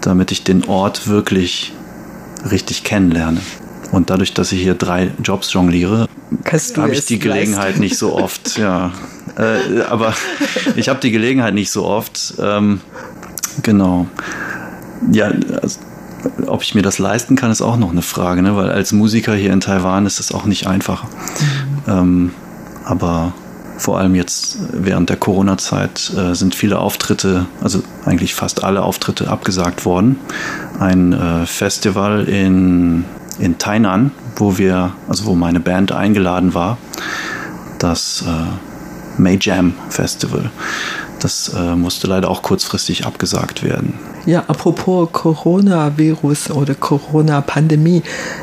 damit 0.00 0.32
ich 0.32 0.44
den 0.44 0.64
Ort 0.64 1.08
wirklich 1.08 1.72
richtig 2.50 2.84
kennenlerne. 2.84 3.40
Und 3.90 4.10
dadurch, 4.10 4.34
dass 4.34 4.52
ich 4.52 4.62
hier 4.62 4.74
drei 4.74 5.10
Jobs 5.22 5.52
jongliere, 5.52 6.08
habe 6.76 6.92
ich 6.92 7.06
die 7.06 7.18
Gelegenheit 7.18 7.64
leisten? 7.64 7.80
nicht 7.80 7.98
so 7.98 8.14
oft. 8.14 8.58
Ja, 8.68 8.92
äh, 9.36 9.82
aber 9.88 10.14
ich 10.76 10.88
habe 10.88 11.00
die 11.00 11.10
Gelegenheit 11.10 11.54
nicht 11.54 11.70
so 11.70 11.84
oft. 11.84 12.34
Ähm, 12.40 12.80
genau. 13.62 14.06
Ja, 15.12 15.30
also, 15.62 15.78
ob 16.46 16.62
ich 16.62 16.74
mir 16.74 16.82
das 16.82 16.98
leisten 16.98 17.36
kann, 17.36 17.50
ist 17.50 17.62
auch 17.62 17.76
noch 17.76 17.90
eine 17.90 18.02
Frage, 18.02 18.42
ne? 18.42 18.56
weil 18.56 18.70
als 18.70 18.92
Musiker 18.92 19.34
hier 19.34 19.52
in 19.52 19.60
Taiwan 19.60 20.06
ist 20.06 20.18
es 20.18 20.32
auch 20.32 20.44
nicht 20.44 20.66
einfach. 20.66 21.04
Mhm. 21.04 21.08
Ähm, 21.86 22.30
aber 22.84 23.32
vor 23.78 23.98
allem 23.98 24.14
jetzt 24.16 24.58
während 24.72 25.08
der 25.08 25.16
Corona-Zeit 25.16 26.12
äh, 26.16 26.34
sind 26.34 26.54
viele 26.54 26.78
Auftritte, 26.80 27.46
also 27.62 27.82
eigentlich 28.04 28.34
fast 28.34 28.64
alle 28.64 28.82
Auftritte 28.82 29.28
abgesagt 29.28 29.84
worden. 29.84 30.18
Ein 30.80 31.12
äh, 31.12 31.46
Festival 31.46 32.24
in, 32.24 33.04
in 33.38 33.56
Tainan, 33.58 34.10
wo 34.36 34.58
wir, 34.58 34.92
also 35.08 35.26
wo 35.26 35.34
meine 35.34 35.60
Band 35.60 35.92
eingeladen 35.92 36.54
war, 36.54 36.76
das 37.78 38.24
äh, 38.26 39.20
May 39.20 39.38
Jam 39.40 39.74
Festival. 39.88 40.50
Das 41.20 41.52
äh, 41.56 41.76
musste 41.76 42.08
leider 42.08 42.30
auch 42.30 42.42
kurzfristig 42.42 43.06
abgesagt 43.06 43.62
werden. 43.62 43.94
Ja, 44.28 44.44
apropos 44.46 45.08
Coronavirus 45.10 46.50
oder 46.50 46.74
Corona-Pandemie. 46.74 48.02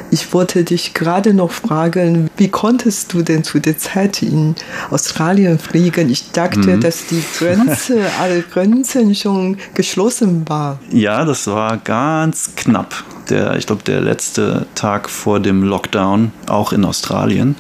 Ich 0.10 0.34
wollte 0.34 0.64
dich 0.64 0.96
gerade 0.96 1.32
noch 1.32 1.52
fragen, 1.52 2.28
wie 2.38 2.48
konntest 2.48 3.14
du 3.14 3.22
denn 3.22 3.44
zu 3.44 3.60
der 3.60 3.78
Zeit 3.78 4.24
in 4.24 4.56
Australien 4.90 5.60
fliegen? 5.60 6.10
Ich 6.10 6.32
dachte, 6.32 6.78
mhm. 6.78 6.82
dass 6.82 7.06
die 7.06 7.24
Grenze, 7.38 8.00
alle 8.20 8.42
Grenzen 8.42 9.14
schon 9.14 9.58
geschlossen 9.76 10.50
waren. 10.50 10.80
Ja, 10.90 11.24
das 11.24 11.46
war 11.46 11.78
ganz 11.78 12.56
knapp. 12.56 13.04
Der, 13.30 13.56
ich 13.56 13.68
glaube, 13.68 13.84
der 13.84 14.02
letzte 14.02 14.66
Tag 14.74 15.08
vor 15.08 15.40
dem 15.40 15.62
Lockdown, 15.62 16.32
auch 16.48 16.74
in 16.74 16.84
Australien. 16.84 17.56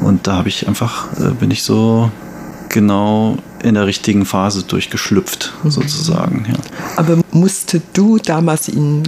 Und 0.00 0.26
da 0.26 0.34
habe 0.34 0.48
ich 0.48 0.66
einfach, 0.66 1.06
äh, 1.20 1.30
bin 1.38 1.52
ich 1.52 1.62
so 1.62 2.10
genau 2.68 3.36
in 3.62 3.74
der 3.74 3.86
richtigen 3.86 4.24
Phase 4.24 4.62
durchgeschlüpft, 4.62 5.52
mhm. 5.62 5.70
sozusagen. 5.70 6.46
Ja. 6.48 6.54
Aber 6.96 7.18
musstest 7.32 7.84
du 7.94 8.18
damals 8.18 8.68
in 8.68 9.02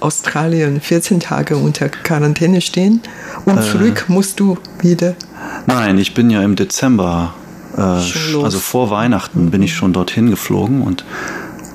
Australien 0.00 0.80
14 0.80 1.20
Tage 1.20 1.56
unter 1.56 1.88
Quarantäne 1.88 2.60
stehen 2.60 3.00
und 3.44 3.58
äh, 3.58 3.62
zurück 3.62 4.06
musst 4.08 4.40
du 4.40 4.58
wieder? 4.80 5.14
Nein, 5.66 5.98
ich 5.98 6.14
bin 6.14 6.30
ja 6.30 6.42
im 6.42 6.56
Dezember, 6.56 7.34
äh, 7.76 7.80
also 7.80 8.58
vor 8.58 8.90
Weihnachten, 8.90 9.46
mhm. 9.46 9.50
bin 9.50 9.62
ich 9.62 9.74
schon 9.74 9.92
dorthin 9.92 10.30
geflogen 10.30 10.82
und 10.82 11.04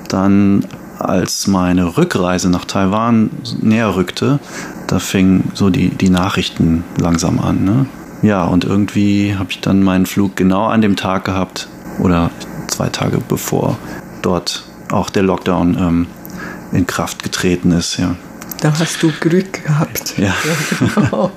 dann 0.08 0.66
als 0.98 1.46
meine 1.46 1.96
Rückreise 1.96 2.48
nach 2.48 2.64
Taiwan 2.64 3.30
näher 3.60 3.96
rückte, 3.96 4.38
da 4.86 4.98
fingen 4.98 5.50
so 5.52 5.68
die, 5.68 5.90
die 5.90 6.08
Nachrichten 6.08 6.84
langsam 6.98 7.38
an. 7.38 7.64
Ne? 7.64 7.86
Ja, 8.22 8.44
und 8.44 8.64
irgendwie 8.64 9.36
habe 9.36 9.50
ich 9.50 9.60
dann 9.60 9.82
meinen 9.82 10.06
Flug 10.06 10.36
genau 10.36 10.66
an 10.66 10.80
dem 10.80 10.96
Tag 10.96 11.24
gehabt 11.24 11.68
oder 11.98 12.30
zwei 12.68 12.88
Tage 12.88 13.18
bevor 13.26 13.78
dort 14.22 14.64
auch 14.90 15.10
der 15.10 15.22
Lockdown 15.22 15.76
ähm, 15.78 16.06
in 16.72 16.86
Kraft 16.86 17.22
getreten 17.22 17.72
ist. 17.72 17.98
Ja. 17.98 18.16
Da 18.60 18.72
hast 18.78 19.02
du 19.02 19.12
Glück 19.20 19.64
gehabt. 19.64 20.14
Ja. 20.18 20.26
ja 20.80 20.86
genau. 20.94 21.32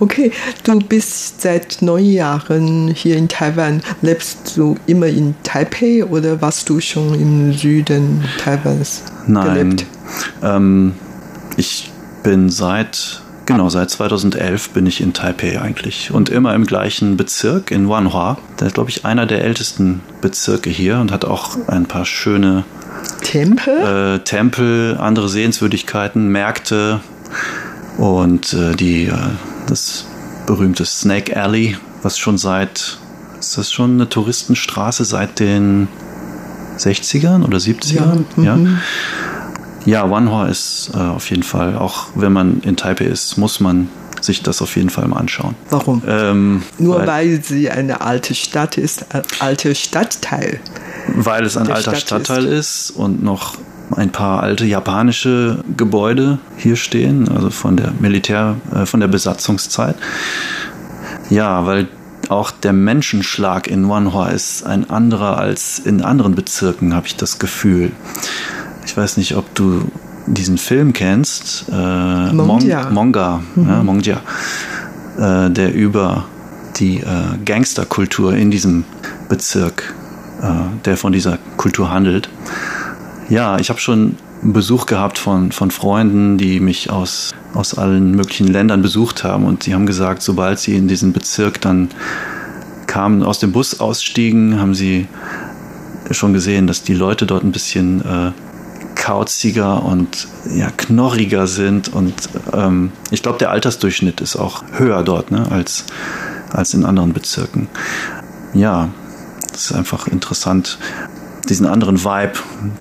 Okay, 0.00 0.30
du 0.62 0.78
bist 0.78 1.40
seit 1.40 1.82
neun 1.82 2.04
Jahren 2.04 2.88
hier 2.88 3.16
in 3.16 3.28
Taiwan. 3.28 3.82
Lebst 4.00 4.56
du 4.56 4.76
immer 4.86 5.06
in 5.06 5.34
Taipei 5.42 6.04
oder 6.04 6.40
warst 6.40 6.68
du 6.68 6.80
schon 6.80 7.14
im 7.14 7.52
Süden 7.52 8.24
Taiwans 8.38 9.02
Nein, 9.26 9.54
gelebt? 9.54 9.86
Ähm, 10.42 10.94
ich 11.56 11.90
bin 12.22 12.48
seit 12.48 13.22
Genau, 13.48 13.70
seit 13.70 13.88
2011 13.88 14.72
bin 14.72 14.84
ich 14.84 15.00
in 15.00 15.14
Taipei 15.14 15.58
eigentlich 15.58 16.10
und 16.10 16.28
immer 16.28 16.52
im 16.52 16.66
gleichen 16.66 17.16
Bezirk 17.16 17.70
in 17.70 17.88
Wanhua. 17.88 18.36
Der 18.60 18.66
ist, 18.66 18.74
glaube 18.74 18.90
ich, 18.90 19.06
einer 19.06 19.24
der 19.24 19.42
ältesten 19.42 20.02
Bezirke 20.20 20.68
hier 20.68 20.98
und 20.98 21.10
hat 21.10 21.24
auch 21.24 21.56
ein 21.66 21.86
paar 21.86 22.04
schöne 22.04 22.64
Tempel, 23.22 24.16
äh, 24.16 24.18
Tempel 24.18 24.98
andere 25.00 25.30
Sehenswürdigkeiten, 25.30 26.28
Märkte 26.28 27.00
und 27.96 28.52
äh, 28.52 28.76
die, 28.76 29.06
äh, 29.06 29.14
das 29.66 30.04
berühmte 30.46 30.84
Snake 30.84 31.34
Alley, 31.34 31.78
was 32.02 32.18
schon 32.18 32.36
seit, 32.36 32.98
ist 33.40 33.56
das 33.56 33.72
schon 33.72 33.92
eine 33.92 34.10
Touristenstraße 34.10 35.06
seit 35.06 35.40
den 35.40 35.88
60ern 36.76 37.46
oder 37.46 37.56
70ern? 37.56 38.24
Ja. 38.36 38.56
Mhm. 38.56 38.78
Ja. 39.84 40.10
Wanhua 40.10 40.46
ist 40.46 40.90
äh, 40.94 40.98
auf 40.98 41.30
jeden 41.30 41.42
Fall, 41.42 41.76
auch 41.76 42.08
wenn 42.14 42.32
man 42.32 42.60
in 42.60 42.76
Taipei 42.76 43.06
ist, 43.06 43.36
muss 43.36 43.60
man 43.60 43.88
sich 44.20 44.42
das 44.42 44.62
auf 44.62 44.76
jeden 44.76 44.90
Fall 44.90 45.06
mal 45.08 45.18
anschauen. 45.18 45.54
Warum? 45.70 46.02
Ähm, 46.06 46.62
Nur 46.78 46.98
weil, 46.98 47.06
weil, 47.06 47.44
sie 47.44 47.70
eine 47.70 48.00
alte 48.00 48.34
Stadt 48.34 48.78
ist, 48.78 49.14
ein 49.14 49.22
alter 49.38 49.74
Stadtteil. 49.74 50.60
Weil 51.14 51.44
es 51.44 51.56
ein 51.56 51.70
alter 51.70 51.94
Stadt 51.94 52.26
Stadtteil 52.26 52.46
ist. 52.46 52.90
ist 52.90 52.96
und 52.96 53.22
noch 53.22 53.56
ein 53.96 54.10
paar 54.10 54.42
alte 54.42 54.64
japanische 54.66 55.64
Gebäude 55.76 56.38
hier 56.56 56.76
stehen, 56.76 57.28
also 57.28 57.50
von 57.50 57.76
der 57.76 57.92
Militär, 57.98 58.56
äh, 58.74 58.86
von 58.86 59.00
der 59.00 59.08
Besatzungszeit. 59.08 59.96
Ja, 61.30 61.66
weil 61.66 61.88
auch 62.28 62.50
der 62.50 62.72
Menschenschlag 62.72 63.66
in 63.66 63.88
Wanhua 63.88 64.28
ist 64.28 64.66
ein 64.66 64.90
anderer 64.90 65.38
als 65.38 65.78
in 65.78 66.02
anderen 66.02 66.34
Bezirken, 66.34 66.94
habe 66.94 67.06
ich 67.06 67.16
das 67.16 67.38
Gefühl. 67.38 67.92
Ich 68.88 68.96
weiß 68.96 69.18
nicht, 69.18 69.36
ob 69.36 69.54
du 69.54 69.82
diesen 70.26 70.56
Film 70.56 70.94
kennst, 70.94 71.66
äh, 71.70 72.32
Monga, 72.32 72.88
Monga, 72.90 73.42
mhm. 73.54 73.68
ja, 73.68 73.82
Monga 73.82 74.22
äh, 75.18 75.50
der 75.50 75.74
über 75.74 76.24
die 76.76 77.00
äh, 77.00 77.36
Gangsterkultur 77.44 78.34
in 78.34 78.50
diesem 78.50 78.84
Bezirk, 79.28 79.94
äh, 80.40 80.46
der 80.86 80.96
von 80.96 81.12
dieser 81.12 81.38
Kultur 81.58 81.90
handelt. 81.90 82.30
Ja, 83.28 83.58
ich 83.58 83.68
habe 83.68 83.78
schon 83.78 84.16
Besuch 84.40 84.86
gehabt 84.86 85.18
von, 85.18 85.52
von 85.52 85.70
Freunden, 85.70 86.38
die 86.38 86.58
mich 86.58 86.88
aus, 86.88 87.34
aus 87.52 87.76
allen 87.76 88.12
möglichen 88.12 88.48
Ländern 88.48 88.80
besucht 88.80 89.22
haben 89.22 89.44
und 89.44 89.64
sie 89.64 89.74
haben 89.74 89.84
gesagt, 89.84 90.22
sobald 90.22 90.60
sie 90.60 90.76
in 90.76 90.88
diesen 90.88 91.12
Bezirk 91.12 91.60
dann 91.60 91.90
kamen, 92.86 93.22
aus 93.22 93.38
dem 93.38 93.52
Bus 93.52 93.80
ausstiegen, 93.80 94.58
haben 94.58 94.74
sie 94.74 95.08
schon 96.10 96.32
gesehen, 96.32 96.66
dass 96.66 96.84
die 96.84 96.94
Leute 96.94 97.26
dort 97.26 97.44
ein 97.44 97.52
bisschen 97.52 98.00
äh, 98.00 98.32
kauziger 99.08 99.82
und 99.84 100.28
ja, 100.54 100.70
knorriger 100.70 101.46
sind. 101.46 101.88
Und 101.88 102.12
ähm, 102.52 102.92
ich 103.10 103.22
glaube, 103.22 103.38
der 103.38 103.50
Altersdurchschnitt 103.50 104.20
ist 104.20 104.36
auch 104.36 104.62
höher 104.72 105.02
dort 105.02 105.30
ne, 105.30 105.50
als, 105.50 105.84
als 106.52 106.74
in 106.74 106.84
anderen 106.84 107.14
Bezirken. 107.14 107.68
Ja, 108.52 108.90
es 109.54 109.70
ist 109.70 109.72
einfach 109.72 110.08
interessant, 110.08 110.78
diesen 111.48 111.64
anderen 111.64 112.04
Vibe 112.04 112.34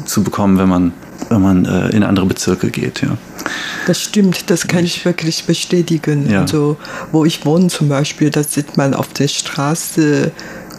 zu 0.04 0.22
bekommen, 0.22 0.58
wenn 0.58 0.68
man, 0.68 0.92
wenn 1.30 1.42
man 1.42 1.64
äh, 1.64 1.96
in 1.96 2.04
andere 2.04 2.26
Bezirke 2.26 2.72
geht. 2.72 3.02
Ja. 3.02 3.18
Das 3.86 4.02
stimmt, 4.02 4.50
das 4.50 4.68
kann 4.68 4.84
ich 4.84 5.06
wirklich 5.06 5.46
bestätigen. 5.46 6.30
Ja. 6.30 6.42
Also, 6.42 6.76
wo 7.14 7.24
ich 7.24 7.46
wohne 7.46 7.68
zum 7.68 7.88
Beispiel, 7.88 8.32
da 8.32 8.44
sieht 8.44 8.76
man 8.76 8.94
auf 8.94 9.14
der 9.14 9.30
Straße 9.30 10.34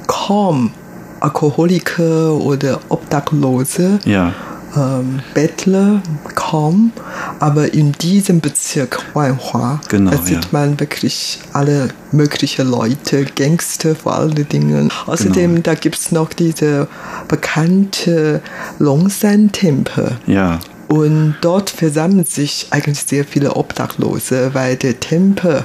kaum 0.07 0.73
Alkoholiker 1.21 2.35
oder 2.35 2.81
Obdachlose. 2.91 3.99
Ja 4.05 4.35
ähm, 4.77 5.21
Bettler 5.35 6.03
kaum, 6.35 6.93
aber 7.39 7.73
in 7.75 7.93
diesem 7.93 8.41
Bezirk 8.41 9.01
Wanhua, 9.15 9.81
genau, 9.89 10.11
da 10.11 10.19
sieht 10.19 10.45
ja. 10.45 10.51
man 10.53 10.79
wirklich 10.81 11.41
alle 11.53 11.89
möglichen 12.13 12.71
Leute, 12.71 13.25
Gangster 13.25 13.95
vor 13.95 14.17
allen 14.17 14.49
Dingen. 14.49 14.91
Außerdem, 15.07 15.53
genau. 15.53 15.63
da 15.63 15.75
gibt 15.75 15.97
es 15.97 16.13
noch 16.13 16.33
diese 16.33 16.89
bekannte 17.29 18.41
Longsan-Tempel. 18.79 20.19
Ja. 20.27 20.61
Und 20.89 21.37
dort 21.43 21.69
versammeln 21.69 22.25
sich 22.25 22.69
eigentlich 22.71 23.01
sehr 23.01 23.25
viele 23.25 23.57
Obdachlose, 23.57 24.55
weil 24.55 24.77
der 24.77 24.99
Tempel 25.01 25.65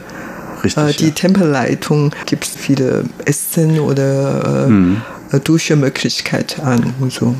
Richtig, 0.63 0.83
äh, 0.83 0.93
die 0.93 1.07
ja. 1.07 1.11
Tempelleitung 1.11 2.11
gibt 2.25 2.45
viele 2.45 3.05
Essen 3.25 3.79
oder 3.79 4.65
äh, 4.65 4.69
mhm. 4.69 5.01
Duschemöglichkeit 5.43 6.59
an 6.59 6.93
und 6.99 7.11
so. 7.11 7.35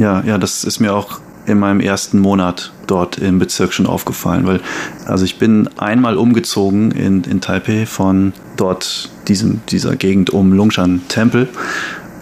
Ja, 0.00 0.22
ja, 0.24 0.38
das 0.38 0.64
ist 0.64 0.80
mir 0.80 0.94
auch 0.94 1.20
in 1.44 1.58
meinem 1.58 1.80
ersten 1.80 2.20
Monat 2.20 2.72
dort 2.86 3.18
im 3.18 3.38
Bezirk 3.38 3.74
schon 3.74 3.86
aufgefallen, 3.86 4.46
weil 4.46 4.60
also 5.04 5.26
ich 5.26 5.38
bin 5.38 5.68
einmal 5.76 6.16
umgezogen 6.16 6.90
in, 6.90 7.22
in 7.24 7.42
Taipei 7.42 7.84
von 7.84 8.32
dort 8.56 9.10
diesem, 9.28 9.60
dieser 9.68 9.96
Gegend 9.96 10.30
um 10.30 10.54
Lungshan 10.54 11.02
Tempel, 11.08 11.48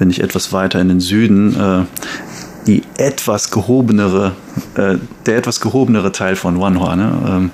bin 0.01 0.11
ich 0.11 0.21
etwas 0.21 0.53
weiter 0.53 0.81
in 0.81 0.89
den 0.89 0.99
Süden, 0.99 1.55
äh, 1.55 1.85
die 2.67 2.83
etwas 2.97 3.53
gehobenere, 3.53 4.33
äh, 4.75 4.97
der 5.27 5.37
etwas 5.37 5.61
gehobenere 5.61 6.11
Teil 6.11 6.35
von 6.35 6.59
Wanhua, 6.61 6.97
ne? 6.97 7.51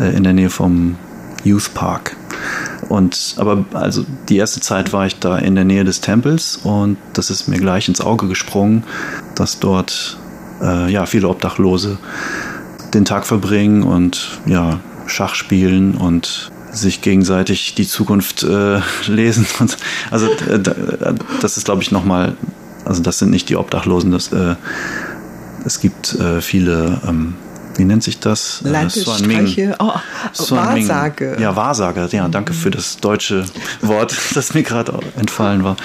äh, 0.00 0.16
in 0.16 0.24
der 0.24 0.32
Nähe 0.32 0.48
vom 0.48 0.96
Youth 1.44 1.74
Park. 1.74 2.16
Und 2.88 3.34
aber 3.38 3.64
also 3.72 4.04
die 4.28 4.36
erste 4.36 4.60
Zeit 4.60 4.92
war 4.92 5.06
ich 5.06 5.18
da 5.18 5.38
in 5.38 5.54
der 5.54 5.64
Nähe 5.64 5.84
des 5.84 6.00
Tempels 6.00 6.60
und 6.62 6.96
das 7.14 7.30
ist 7.30 7.48
mir 7.48 7.58
gleich 7.58 7.88
ins 7.88 8.00
Auge 8.00 8.28
gesprungen, 8.28 8.84
dass 9.34 9.58
dort 9.58 10.18
äh, 10.62 10.90
ja 10.90 11.06
viele 11.06 11.28
Obdachlose 11.28 11.98
den 12.94 13.04
Tag 13.04 13.26
verbringen 13.26 13.82
und 13.82 14.40
ja 14.46 14.80
Schach 15.06 15.34
spielen 15.34 15.94
und 15.96 16.50
sich 16.72 17.00
gegenseitig 17.00 17.74
die 17.74 17.86
Zukunft 17.86 18.42
äh, 18.42 18.80
lesen. 19.06 19.46
Und, 19.58 19.76
also 20.10 20.26
äh, 20.26 20.60
das 21.40 21.56
ist 21.56 21.64
glaube 21.64 21.82
ich 21.82 21.90
nochmal, 21.90 22.36
also 22.84 23.02
das 23.02 23.18
sind 23.18 23.30
nicht 23.30 23.48
die 23.48 23.56
Obdachlosen, 23.56 24.12
das, 24.12 24.32
äh, 24.32 24.54
es 25.64 25.80
gibt 25.80 26.14
äh, 26.14 26.40
viele 26.40 27.00
ähm, 27.08 27.34
wie 27.76 27.84
nennt 27.84 28.02
sich 28.02 28.18
das? 28.18 28.62
Äh, 28.64 28.70
Landesstreiche, 28.70 29.76
oh, 29.78 29.92
Wahrsage. 30.50 31.36
Ja, 31.40 31.56
Wahrsage, 31.56 32.08
ja, 32.12 32.28
danke 32.28 32.52
für 32.52 32.70
das 32.70 32.98
deutsche 32.98 33.44
Wort, 33.82 34.16
das 34.34 34.54
mir 34.54 34.62
gerade 34.62 34.98
entfallen 35.16 35.64
war. 35.64 35.76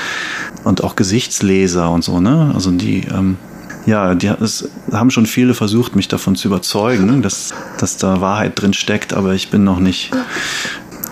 Und 0.63 0.83
auch 0.83 0.95
Gesichtsleser 0.95 1.89
und 1.89 2.03
so, 2.03 2.19
ne? 2.19 2.51
Also 2.53 2.71
die, 2.71 3.01
ähm, 3.01 3.37
ja, 3.85 4.13
die 4.15 4.27
es 4.27 4.69
haben 4.91 5.09
schon 5.09 5.25
viele 5.25 5.53
versucht, 5.53 5.95
mich 5.95 6.07
davon 6.07 6.35
zu 6.35 6.47
überzeugen, 6.47 7.21
dass, 7.23 7.53
dass 7.77 7.97
da 7.97 8.21
Wahrheit 8.21 8.59
drin 8.61 8.73
steckt, 8.73 9.13
aber 9.13 9.33
ich 9.33 9.49
bin 9.49 9.63
noch 9.63 9.79
nicht 9.79 10.11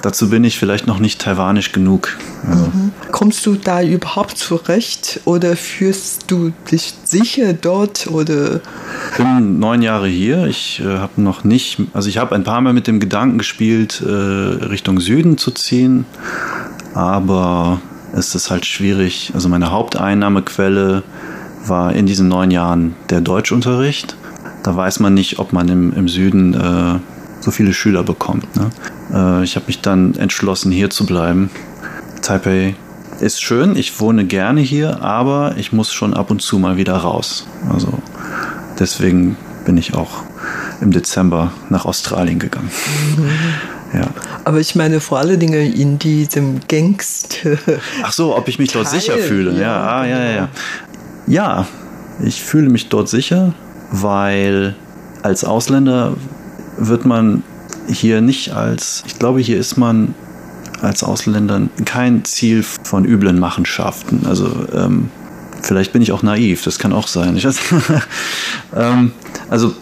Dazu 0.02 0.30
bin 0.30 0.44
ich 0.44 0.58
vielleicht 0.58 0.88
noch 0.88 1.00
nicht 1.00 1.22
taiwanisch 1.22 1.72
genug. 1.72 2.18
Also. 2.48 2.66
Mhm. 2.66 2.92
Kommst 3.12 3.46
du 3.46 3.56
da 3.56 3.82
überhaupt 3.82 4.38
zurecht 4.38 5.20
oder 5.26 5.56
fühlst 5.56 6.32
du 6.32 6.54
dich 6.72 6.94
sicher 7.04 7.54
dort 7.54 8.08
oder? 8.08 8.62
Ich 9.12 9.18
bin 9.18 9.60
neun 9.60 9.82
Jahre 9.82 10.08
hier. 10.08 10.46
Ich 10.46 10.82
äh, 10.82 10.98
habe 11.00 11.22
noch 11.22 11.44
nicht, 11.44 11.82
also 11.94 12.08
ich 12.08 12.18
habe 12.18 12.36
ein 12.36 12.44
paar 12.44 12.62
Mal 12.62 12.74
mit 12.74 12.88
dem 12.88 13.00
Gedanken 13.00 13.38
gespielt, 13.40 14.02
äh, 14.06 14.10
Richtung 14.10 15.00
Süden 15.00 15.38
zu 15.38 15.52
ziehen, 15.52 16.06
aber 16.94 17.82
es 18.14 18.36
ist 18.36 18.50
halt 18.50 18.66
schwierig. 18.66 19.32
Also 19.34 19.50
meine 19.50 19.72
Haupteinnahmequelle 19.72 21.04
war 21.66 21.94
in 21.94 22.06
diesen 22.06 22.28
neun 22.28 22.52
Jahren 22.52 22.96
der 23.10 23.22
Deutschunterricht. 23.22 24.16
Da 24.64 24.76
weiß 24.76 25.00
man 25.00 25.14
nicht, 25.14 25.40
ob 25.40 25.54
man 25.54 25.68
im, 25.68 25.94
im 25.94 26.08
Süden 26.08 26.54
äh, 26.54 27.00
so 27.40 27.52
viele 27.52 27.74
Schüler 27.74 28.04
bekommt. 28.04 28.56
Ne? 28.56 28.70
Äh, 29.14 29.44
ich 29.44 29.56
habe 29.56 29.68
mich 29.68 29.82
dann 29.82 30.16
entschlossen, 30.16 30.72
hier 30.72 30.90
zu 30.90 31.06
bleiben. 31.06 31.50
Taipei 32.22 32.76
ist 33.20 33.42
schön, 33.42 33.76
ich 33.76 34.00
wohne 34.00 34.26
gerne 34.26 34.62
hier, 34.62 35.02
aber 35.02 35.56
ich 35.58 35.74
muss 35.74 35.92
schon 35.94 36.14
ab 36.14 36.32
und 36.32 36.42
zu 36.42 36.60
mal 36.60 36.78
wieder 36.78 36.96
raus. 36.96 37.48
Also 37.72 37.94
deswegen 38.80 39.38
bin 39.66 39.78
ich 39.78 39.94
auch 39.94 40.24
im 40.82 40.92
Dezember 40.92 41.52
nach 41.70 41.86
Australien 41.86 42.40
gegangen. 42.40 42.70
Mhm. 43.18 43.30
Ja. 44.00 44.08
Aber 44.46 44.60
ich 44.60 44.76
meine 44.76 45.00
vor 45.00 45.18
allen 45.18 45.40
Dingen 45.40 45.74
in 45.74 45.98
diesem 46.00 46.60
Gangster. 46.68 47.58
Ach 48.04 48.12
so, 48.12 48.36
ob 48.38 48.48
ich 48.48 48.60
mich 48.60 48.72
dort 48.72 48.86
Teil, 48.86 49.00
sicher 49.00 49.18
fühle. 49.18 49.54
Ja, 49.54 49.60
ja, 49.60 49.88
ah, 49.88 50.06
ja, 50.06 50.24
ja, 50.24 50.32
ja. 50.32 50.50
Ja, 51.28 51.68
ich 52.24 52.44
fühle 52.44 52.70
mich 52.70 52.90
dort 52.90 53.10
sicher, 53.10 53.54
weil 53.92 54.76
als 55.24 55.44
Ausländer 55.44 56.14
wird 56.80 57.06
man 57.06 57.44
hier 57.88 58.22
nicht 58.22 58.54
als, 58.54 59.04
ich 59.06 59.20
glaube, 59.20 59.40
hier 59.40 59.58
ist 59.58 59.78
man 59.78 60.14
als 60.82 61.04
Ausländer 61.04 61.62
kein 61.86 62.24
Ziel 62.26 62.64
von 62.64 63.06
üblen 63.06 63.40
Machenschaften. 63.40 64.26
Also 64.26 64.50
ähm, 64.74 65.10
vielleicht 65.62 65.92
bin 65.92 66.02
ich 66.02 66.12
auch 66.12 66.24
naiv, 66.24 66.64
das 66.64 66.80
kann 66.80 66.94
auch 66.94 67.08
sein. 67.08 67.36
Ich 67.36 67.46
weiß, 67.46 67.60
ähm, 68.76 69.12
also 69.50 69.74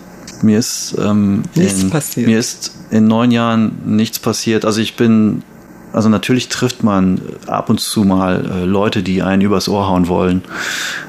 mir 0.41 0.59
ist, 0.59 0.95
ähm, 0.99 1.43
in, 1.55 1.89
passiert. 1.89 2.27
mir 2.27 2.39
ist 2.39 2.75
in 2.89 3.07
neun 3.07 3.31
Jahren 3.31 3.77
nichts 3.85 4.19
passiert. 4.19 4.65
Also 4.65 4.81
ich 4.81 4.95
bin, 4.95 5.43
also 5.93 6.09
natürlich 6.09 6.49
trifft 6.49 6.83
man 6.83 7.21
ab 7.47 7.69
und 7.69 7.79
zu 7.79 8.03
mal 8.03 8.45
äh, 8.45 8.65
Leute, 8.65 9.03
die 9.03 9.21
einen 9.21 9.41
übers 9.41 9.67
Ohr 9.67 9.87
hauen 9.87 10.07
wollen, 10.07 10.43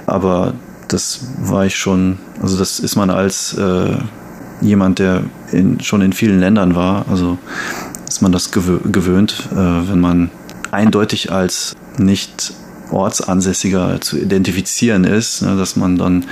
aber 0.06 0.54
das 0.88 1.20
war 1.40 1.66
ich 1.66 1.76
schon, 1.76 2.18
also 2.40 2.58
das 2.58 2.80
ist 2.80 2.96
man 2.96 3.10
als 3.10 3.54
äh, 3.54 3.96
jemand, 4.60 4.98
der 4.98 5.22
in, 5.52 5.80
schon 5.80 6.00
in 6.00 6.12
vielen 6.12 6.40
Ländern 6.40 6.74
war. 6.74 7.06
Also 7.10 7.38
ist 8.08 8.22
man 8.22 8.32
das 8.32 8.50
gewö 8.50 8.78
gewöhnt, 8.90 9.48
äh, 9.52 9.56
wenn 9.56 10.00
man 10.00 10.30
eindeutig 10.70 11.32
als 11.32 11.76
nicht 11.98 12.52
Ortsansässiger 12.90 14.00
zu 14.00 14.18
identifizieren 14.18 15.04
ist, 15.04 15.42
ne, 15.42 15.56
dass 15.56 15.76
man 15.76 15.98
dann 15.98 16.24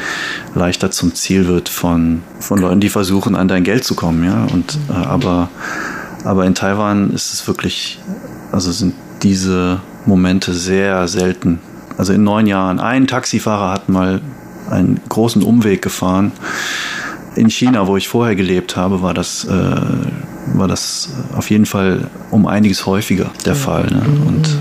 leichter 0.54 0.90
zum 0.90 1.14
Ziel 1.14 1.48
wird 1.48 1.68
von, 1.68 2.22
von 2.40 2.58
Leuten, 2.58 2.80
die 2.80 2.88
versuchen, 2.88 3.34
an 3.34 3.48
dein 3.48 3.64
Geld 3.64 3.84
zu 3.84 3.94
kommen. 3.94 4.24
Ja? 4.24 4.46
Und, 4.52 4.78
äh, 4.88 4.92
aber, 4.92 5.50
aber 6.24 6.46
in 6.46 6.54
Taiwan 6.54 7.10
ist 7.10 7.34
es 7.34 7.46
wirklich, 7.46 7.98
also 8.52 8.72
sind 8.72 8.94
diese 9.22 9.80
Momente 10.06 10.54
sehr 10.54 11.08
selten. 11.08 11.60
Also 11.98 12.12
in 12.12 12.24
neun 12.24 12.46
Jahren, 12.46 12.80
ein 12.80 13.06
Taxifahrer 13.06 13.72
hat 13.72 13.88
mal 13.88 14.20
einen 14.70 15.00
großen 15.08 15.42
Umweg 15.42 15.82
gefahren 15.82 16.32
in 17.36 17.50
China, 17.50 17.86
wo 17.86 17.96
ich 17.96 18.08
vorher 18.08 18.34
gelebt 18.34 18.76
habe, 18.76 19.02
war 19.02 19.14
das, 19.14 19.44
äh, 19.44 19.50
war 20.54 20.68
das 20.68 21.10
auf 21.34 21.50
jeden 21.50 21.66
Fall 21.66 22.10
um 22.30 22.46
einiges 22.46 22.86
häufiger 22.86 23.30
der 23.44 23.54
Fall. 23.54 23.86
Ne? 23.86 24.02
Und 24.26 24.58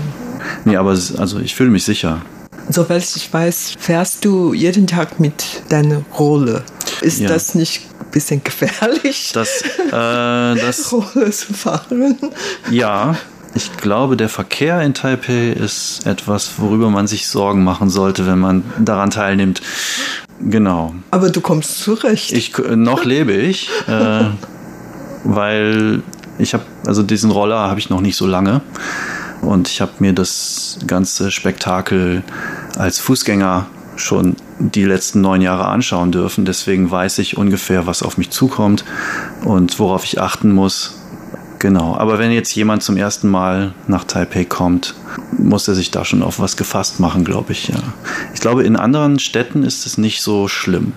nee, 0.64 0.76
aber 0.76 0.90
also 0.90 1.38
ich 1.38 1.54
fühle 1.54 1.70
mich 1.70 1.84
sicher. 1.84 2.22
Soweit 2.68 3.04
ich 3.14 3.32
weiß, 3.32 3.74
fährst 3.78 4.24
du 4.24 4.52
jeden 4.52 4.86
Tag 4.86 5.20
mit 5.20 5.62
deiner 5.68 6.02
Rolle. 6.18 6.64
Ist 7.00 7.20
ja. 7.20 7.28
das 7.28 7.54
nicht 7.54 7.82
ein 8.00 8.10
bisschen 8.10 8.42
gefährlich? 8.42 9.30
Das, 9.32 9.62
äh, 9.62 9.90
das 9.90 10.92
Rolle 10.92 11.30
zu 11.30 11.54
fahren? 11.54 12.16
Ja, 12.70 13.16
ich 13.54 13.74
glaube, 13.78 14.16
der 14.16 14.28
Verkehr 14.28 14.82
in 14.82 14.92
Taipei 14.92 15.50
ist 15.50 16.06
etwas, 16.06 16.58
worüber 16.58 16.90
man 16.90 17.06
sich 17.06 17.28
Sorgen 17.28 17.64
machen 17.64 17.88
sollte, 17.88 18.26
wenn 18.26 18.38
man 18.38 18.64
daran 18.78 19.10
teilnimmt. 19.10 19.62
Genau. 20.40 20.94
Aber 21.10 21.30
du 21.30 21.40
kommst 21.40 21.78
zurecht. 21.78 22.32
Ich, 22.32 22.52
noch 22.58 23.04
lebe 23.04 23.32
ich, 23.32 23.70
äh, 23.88 24.24
weil 25.24 26.02
ich 26.38 26.54
habe, 26.54 26.64
also 26.86 27.02
diesen 27.02 27.30
Roller 27.30 27.68
habe 27.68 27.80
ich 27.80 27.90
noch 27.90 28.00
nicht 28.00 28.16
so 28.16 28.26
lange. 28.26 28.60
Und 29.42 29.68
ich 29.68 29.80
habe 29.80 29.92
mir 29.98 30.12
das 30.12 30.78
ganze 30.86 31.30
Spektakel 31.30 32.22
als 32.76 32.98
Fußgänger 32.98 33.66
schon 33.96 34.36
die 34.58 34.84
letzten 34.84 35.20
neun 35.20 35.40
Jahre 35.40 35.66
anschauen 35.66 36.12
dürfen. 36.12 36.44
Deswegen 36.44 36.90
weiß 36.90 37.18
ich 37.18 37.36
ungefähr, 37.36 37.86
was 37.86 38.02
auf 38.02 38.18
mich 38.18 38.30
zukommt 38.30 38.84
und 39.44 39.78
worauf 39.78 40.04
ich 40.04 40.20
achten 40.20 40.52
muss. 40.52 40.98
Genau, 41.58 41.96
aber 41.96 42.18
wenn 42.18 42.32
jetzt 42.32 42.54
jemand 42.54 42.82
zum 42.82 42.96
ersten 42.96 43.28
Mal 43.28 43.72
nach 43.86 44.04
Taipei 44.04 44.44
kommt, 44.44 44.94
muss 45.38 45.68
er 45.68 45.74
sich 45.74 45.90
da 45.90 46.04
schon 46.04 46.22
auf 46.22 46.38
was 46.38 46.56
gefasst 46.56 47.00
machen, 47.00 47.24
glaube 47.24 47.52
ich. 47.52 47.68
Ja. 47.68 47.82
Ich 48.34 48.40
glaube, 48.40 48.64
in 48.64 48.76
anderen 48.76 49.18
Städten 49.18 49.62
ist 49.62 49.86
es 49.86 49.96
nicht 49.96 50.22
so 50.22 50.48
schlimm. 50.48 50.92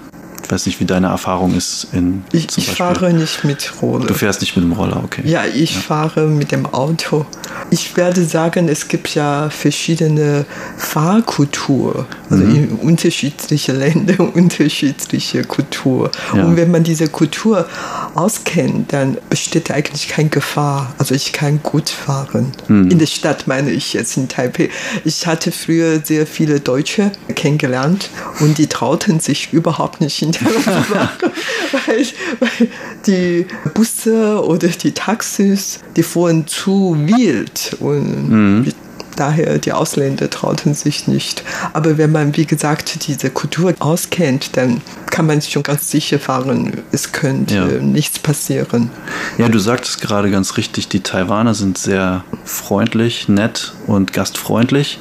Ich 0.49 0.53
weiß 0.53 0.65
nicht, 0.65 0.79
wie 0.79 0.85
deine 0.85 1.09
Erfahrung 1.09 1.55
ist 1.55 1.89
in. 1.93 2.23
Ich, 2.31 2.47
ich 2.57 2.71
fahre 2.71 3.13
nicht 3.13 3.43
mit 3.43 3.71
Roller. 3.83 4.07
Du 4.07 4.15
fährst 4.15 4.41
nicht 4.41 4.55
mit 4.55 4.65
dem 4.65 4.71
Roller, 4.71 4.99
okay. 5.03 5.21
Ja, 5.23 5.43
ich 5.45 5.75
ja. 5.75 5.79
fahre 5.79 6.25
mit 6.25 6.51
dem 6.51 6.65
Auto. 6.65 7.27
Ich 7.69 7.95
werde 7.95 8.25
sagen, 8.25 8.67
es 8.67 8.87
gibt 8.87 9.13
ja 9.13 9.51
verschiedene 9.51 10.47
Fahrkultur. 10.75 12.07
Also 12.31 12.43
mhm. 12.43 12.55
in 12.55 12.69
unterschiedliche 12.77 13.73
Länder, 13.73 14.19
unterschiedliche 14.33 15.43
Kultur. 15.43 16.09
Ja. 16.35 16.43
Und 16.43 16.57
wenn 16.57 16.71
man 16.71 16.83
diese 16.83 17.09
Kultur 17.09 17.67
auskennt, 18.15 18.91
dann 18.91 19.19
besteht 19.29 19.69
eigentlich 19.69 20.07
keine 20.07 20.29
Gefahr. 20.29 20.95
Also 20.97 21.13
ich 21.13 21.31
kann 21.31 21.61
gut 21.61 21.89
fahren. 21.89 22.53
Mhm. 22.67 22.89
In 22.89 22.97
der 22.97 23.05
Stadt 23.05 23.45
meine 23.45 23.69
ich 23.69 23.93
jetzt 23.93 24.17
in 24.17 24.27
Taipei. 24.27 24.71
Ich 25.05 25.27
hatte 25.27 25.51
früher 25.51 25.99
sehr 26.03 26.25
viele 26.25 26.59
Deutsche 26.59 27.11
kennengelernt 27.35 28.09
und 28.39 28.57
die 28.57 28.65
trauten 28.65 29.19
sich 29.19 29.53
überhaupt 29.53 30.01
nicht 30.01 30.23
in 30.23 30.38
weil, 31.85 32.05
weil 32.39 32.67
die 33.05 33.45
Busse 33.73 34.43
oder 34.43 34.67
die 34.67 34.91
Taxis, 34.91 35.79
die 35.95 36.03
fuhren 36.03 36.47
zu 36.47 36.95
wild 36.97 37.77
und 37.79 38.29
mhm. 38.29 38.73
daher 39.15 39.57
die 39.57 39.73
Ausländer 39.73 40.29
trauten 40.29 40.73
sich 40.73 41.07
nicht. 41.07 41.43
Aber 41.73 41.97
wenn 41.97 42.11
man, 42.11 42.35
wie 42.37 42.45
gesagt, 42.45 43.07
diese 43.07 43.29
Kultur 43.29 43.73
auskennt, 43.79 44.55
dann 44.57 44.81
kann 45.09 45.25
man 45.25 45.41
schon 45.41 45.63
ganz 45.63 45.91
sicher 45.91 46.19
fahren, 46.19 46.81
es 46.91 47.11
könnte 47.11 47.55
ja. 47.55 47.65
nichts 47.65 48.19
passieren. 48.19 48.89
Ja, 49.37 49.49
du 49.49 49.59
sagtest 49.59 50.01
gerade 50.01 50.31
ganz 50.31 50.57
richtig, 50.57 50.87
die 50.87 51.01
Taiwaner 51.01 51.53
sind 51.53 51.77
sehr 51.77 52.23
freundlich, 52.45 53.27
nett 53.27 53.73
und 53.87 54.13
gastfreundlich. 54.13 54.99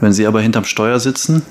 Wenn 0.00 0.12
sie 0.12 0.26
aber 0.26 0.42
hinterm 0.42 0.64
Steuer 0.64 1.00
sitzen, 1.00 1.42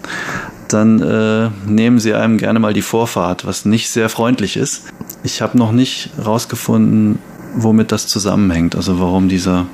dann 0.67 1.01
äh, 1.01 1.49
nehmen 1.67 1.99
sie 1.99 2.13
einem 2.13 2.37
gerne 2.37 2.59
mal 2.59 2.73
die 2.73 2.81
Vorfahrt, 2.81 3.45
was 3.45 3.65
nicht 3.65 3.89
sehr 3.89 4.09
freundlich 4.09 4.57
ist. 4.57 4.83
Ich 5.23 5.41
habe 5.41 5.57
noch 5.57 5.71
nicht 5.71 6.09
rausgefunden, 6.23 7.19
womit 7.55 7.91
das 7.91 8.07
zusammenhängt, 8.07 8.75
also 8.75 8.99
warum 8.99 9.29
dieser, 9.29 9.65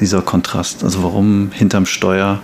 dieser 0.00 0.22
Kontrast, 0.22 0.84
also 0.84 1.02
warum 1.02 1.50
hinterm 1.52 1.86
Steuer 1.86 2.40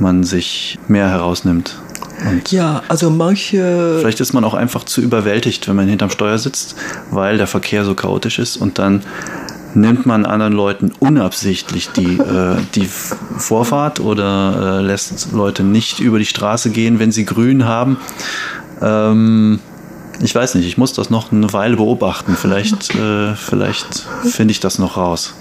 man 0.00 0.24
sich 0.24 0.78
mehr 0.88 1.08
herausnimmt. 1.08 1.76
Und 2.28 2.50
ja, 2.50 2.82
also 2.88 3.10
manche. 3.10 3.98
Vielleicht 4.00 4.20
ist 4.20 4.32
man 4.32 4.44
auch 4.44 4.54
einfach 4.54 4.84
zu 4.84 5.02
überwältigt, 5.02 5.68
wenn 5.68 5.76
man 5.76 5.88
hinterm 5.88 6.10
Steuer 6.10 6.38
sitzt, 6.38 6.76
weil 7.10 7.36
der 7.36 7.46
Verkehr 7.46 7.84
so 7.84 7.94
chaotisch 7.94 8.38
ist 8.38 8.56
und 8.56 8.78
dann 8.78 9.02
nimmt 9.74 10.06
man 10.06 10.24
anderen 10.24 10.52
Leuten 10.52 10.92
unabsichtlich 10.98 11.90
die, 11.90 12.18
äh, 12.18 12.56
die 12.74 12.86
Vorfahrt 12.86 14.00
oder 14.00 14.78
äh, 14.78 14.82
lässt 14.82 15.32
Leute 15.32 15.62
nicht 15.62 16.00
über 16.00 16.18
die 16.18 16.26
Straße 16.26 16.70
gehen, 16.70 16.98
wenn 16.98 17.12
sie 17.12 17.24
grün 17.24 17.64
haben. 17.64 17.98
Ähm, 18.80 19.60
ich 20.20 20.34
weiß 20.34 20.54
nicht, 20.54 20.66
ich 20.66 20.78
muss 20.78 20.94
das 20.94 21.10
noch 21.10 21.30
eine 21.30 21.52
Weile 21.52 21.76
beobachten. 21.76 22.36
Vielleicht, 22.36 22.94
äh, 22.94 23.34
vielleicht 23.34 24.06
finde 24.24 24.52
ich 24.52 24.60
das 24.60 24.78
noch 24.78 24.96
raus. 24.96 25.34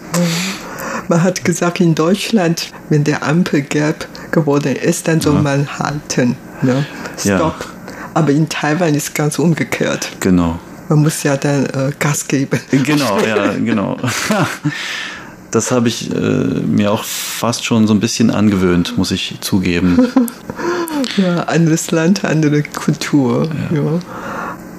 Man 1.08 1.24
hat 1.24 1.46
gesagt, 1.46 1.80
in 1.80 1.96
Deutschland, 1.96 2.72
wenn 2.90 3.04
der 3.04 3.24
Ampel 3.24 3.62
gelb 3.62 4.08
geworden 4.32 4.76
ist, 4.76 5.08
dann 5.08 5.22
soll 5.22 5.36
ja. 5.36 5.42
man 5.42 5.80
halten. 5.80 6.36
Ne? 6.62 6.86
Stop. 7.18 7.32
Ja. 7.32 7.56
Aber 8.14 8.32
in 8.32 8.50
Taiwan 8.50 8.96
ist 8.96 9.10
es 9.10 9.14
ganz 9.14 9.40
umgekehrt. 9.40 10.10
Genau 10.20 10.60
man 10.90 11.00
muss 11.00 11.24
ja 11.24 11.38
dann 11.38 11.66
äh, 11.66 11.92
Gas 12.00 12.28
geben. 12.28 12.60
Genau, 12.72 13.20
ja, 13.20 13.54
genau. 13.54 13.98
Das 15.56 15.72
habe 15.72 15.88
ich 15.88 16.14
äh, 16.14 16.18
mir 16.18 16.92
auch 16.92 17.06
fast 17.06 17.64
schon 17.64 17.88
so 17.88 17.94
ein 17.94 18.02
bisschen 18.02 18.30
angewöhnt, 18.30 18.98
muss 18.98 19.12
ich 19.12 19.38
zugeben. 19.40 20.06
ja, 21.18 21.44
anderes 21.44 21.92
Land, 21.92 22.26
andere 22.26 22.62
Kultur. 22.62 23.48
Ja. 23.72 23.78
ja. 23.78 24.00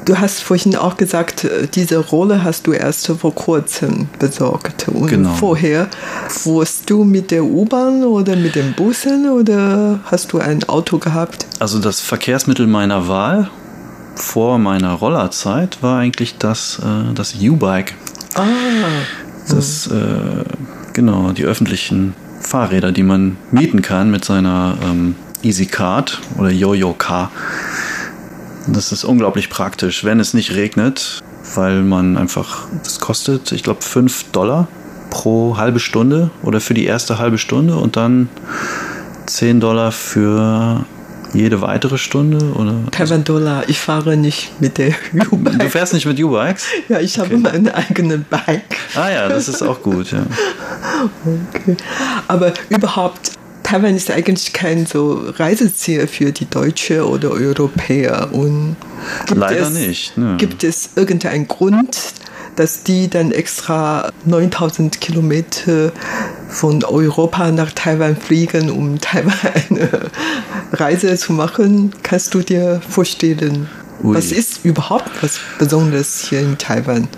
Du 0.05 0.19
hast 0.19 0.43
vorhin 0.43 0.77
auch 0.77 0.99
gesagt, 0.99 1.45
äh, 1.45 1.67
diese 1.67 1.97
Rolle 1.97 2.45
hast 2.45 2.67
du 2.67 2.73
erst 2.73 3.07
vor 3.07 3.35
kurzem 3.35 4.09
besorgt. 4.19 4.89
Und 4.89 5.09
genau. 5.09 5.33
vorher 5.33 5.89
fuhrst 6.29 6.91
du 6.91 7.05
mit 7.05 7.31
der 7.31 7.45
U-Bahn 7.45 8.05
oder 8.05 8.37
mit 8.37 8.55
den 8.55 8.75
Bussen 8.75 9.31
oder 9.31 10.01
hast 10.05 10.35
du 10.35 10.39
ein 10.41 10.63
Auto 10.69 10.99
gehabt? 10.99 11.47
Also 11.59 11.79
das 11.79 12.01
Verkehrsmittel 12.01 12.67
meiner 12.67 13.09
Wahl 13.09 13.49
vor 14.17 14.59
meiner 14.59 14.93
Rollerzeit 14.93 15.83
war 15.83 15.99
eigentlich 15.99 16.39
das, 16.39 16.81
äh, 16.81 17.15
das 17.15 17.35
U-Bike. 17.41 17.95
Ah. 18.35 18.43
Das, 19.49 19.87
äh, 19.87 20.45
genau, 20.93 21.31
die 21.33 21.45
öffentlichen 21.45 22.15
Fahrräder, 22.41 22.93
die 22.93 23.03
man 23.03 23.37
mieten 23.51 23.83
kann 23.83 24.11
mit 24.11 24.25
seiner 24.25 24.77
ähm, 24.83 25.15
Easy 25.43 25.67
Card 25.67 26.21
oder 26.39 26.51
Yo-Yo 26.51 26.93
Car. 26.95 27.31
Das 28.67 28.91
ist 28.91 29.05
unglaublich 29.05 29.49
praktisch, 29.49 30.03
wenn 30.03 30.19
es 30.19 30.35
nicht 30.35 30.55
regnet, 30.55 31.23
weil 31.55 31.83
man 31.83 32.17
einfach, 32.17 32.67
das 32.83 32.99
kostet, 32.99 33.53
ich 33.53 33.63
glaube, 33.63 33.83
5 33.83 34.33
Dollar 34.33 34.67
pro 35.11 35.57
halbe 35.57 35.79
Stunde 35.79 36.31
oder 36.43 36.61
für 36.61 36.75
die 36.75 36.85
erste 36.85 37.19
halbe 37.19 37.39
Stunde 37.39 37.77
und 37.77 37.97
dann 37.97 38.29
10 39.27 39.61
Dollar 39.61 39.93
für 39.93 40.85
jede 41.33 41.61
weitere 41.61 41.99
Stunde? 41.99 42.39
Oder? 42.55 42.75
Tavandola, 42.91 43.65
ich 43.67 43.79
fahre 43.79 44.17
nicht 44.17 44.61
mit 44.61 44.79
der 44.79 44.95
U-Bike. 45.31 45.59
Du 45.59 45.71
fährst 45.71 45.95
nicht 45.95 46.07
mit 46.07 46.23
U-Bikes? 46.23 46.65
Ja, 46.89 47.01
ich 47.01 47.19
okay. 47.19 47.31
habe 47.31 47.39
meine 47.39 47.75
eigene 47.75 48.19
Bike. 48.19 48.77
Ah 48.95 49.11
ja, 49.11 49.29
das 49.29 49.49
ist 49.49 49.63
auch 49.63 49.83
gut, 49.83 50.13
ja. 50.13 50.25
Okay. 51.55 51.77
Aber 52.29 52.53
überhaupt, 52.69 53.33
Taiwan 53.63 53.97
ist 53.97 54.11
eigentlich 54.11 54.53
kein 54.53 54.87
so 54.87 55.25
Reiseziel 55.39 56.07
für 56.07 56.31
die 56.31 56.49
Deutsche 56.49 57.07
oder 57.07 57.31
Europäer. 57.31 58.29
Und 58.33 58.77
Leider 59.35 59.63
es, 59.63 59.71
nicht. 59.71 60.17
Ne. 60.17 60.37
Gibt 60.39 60.63
es 60.63 60.91
irgendeinen 60.95 61.49
Grund, 61.49 62.15
dass 62.57 62.83
die 62.83 63.09
dann 63.09 63.33
extra 63.33 64.11
9000 64.25 65.01
Kilometer 65.01 65.93
von 66.49 66.83
Europa 66.85 67.51
nach 67.53 67.71
Taiwan 67.73 68.17
fliegen, 68.17 68.71
um 68.71 68.99
Taiwan 69.01 69.33
eine 69.71 70.11
Reise 70.73 71.17
zu 71.17 71.33
machen. 71.33 71.93
Kannst 72.03 72.35
du 72.35 72.41
dir 72.41 72.81
vorstellen, 72.89 73.69
Ui. 74.03 74.17
was 74.17 74.33
ist 74.33 74.65
überhaupt 74.65 75.11
was 75.23 75.39
Besonderes 75.59 76.27
hier 76.29 76.41
in 76.41 76.59
Taiwan? 76.59 77.09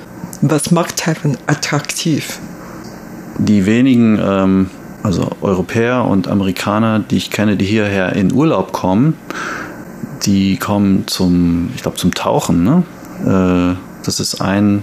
Was 0.42 0.70
macht 0.70 0.96
Taiwan 0.96 1.37
attraktiv? 1.46 2.38
Die 3.38 3.66
wenigen 3.66 4.18
ähm, 4.20 4.70
also 5.03 5.31
Europäer 5.40 6.05
und 6.05 6.29
Amerikaner, 6.29 6.98
die 6.98 7.16
ich 7.16 7.31
kenne, 7.31 7.57
die 7.57 7.64
hierher 7.64 8.14
in 8.14 8.33
Urlaub 8.33 8.72
kommen, 8.72 9.14
die 10.24 10.57
kommen 10.57 11.07
zum, 11.07 11.70
ich 11.74 11.83
glaube, 11.83 11.96
zum 11.96 12.14
Tauchen. 12.14 12.64
Ne? 12.64 12.83
Äh, 13.24 14.05
das 14.05 14.20
ist 14.20 14.40
ein 14.40 14.83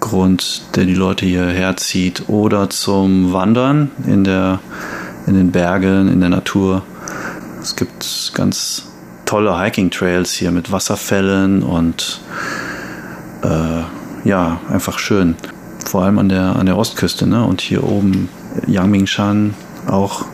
Grund, 0.00 0.62
der 0.74 0.84
die 0.84 0.94
Leute 0.94 1.26
hierher 1.26 1.76
zieht, 1.76 2.28
oder 2.28 2.70
zum 2.70 3.32
Wandern 3.32 3.90
in, 4.06 4.24
der, 4.24 4.60
in 5.26 5.34
den 5.34 5.52
Bergen, 5.52 6.08
in 6.08 6.20
der 6.20 6.30
Natur. 6.30 6.82
Es 7.62 7.76
gibt 7.76 8.32
ganz 8.34 8.86
tolle 9.26 9.60
Hiking-Trails 9.60 10.32
hier 10.32 10.50
mit 10.50 10.72
Wasserfällen 10.72 11.62
und 11.62 12.20
äh, 13.42 14.28
ja, 14.28 14.60
einfach 14.70 14.98
schön. 14.98 15.36
Vor 15.84 16.02
allem 16.02 16.18
an 16.18 16.28
der, 16.28 16.56
an 16.56 16.66
der 16.66 16.76
Ostküste 16.76 17.26
ne? 17.26 17.44
und 17.44 17.60
hier 17.60 17.84
oben 17.84 18.28
Yangmingshan 18.66 19.54
auch 19.86 20.24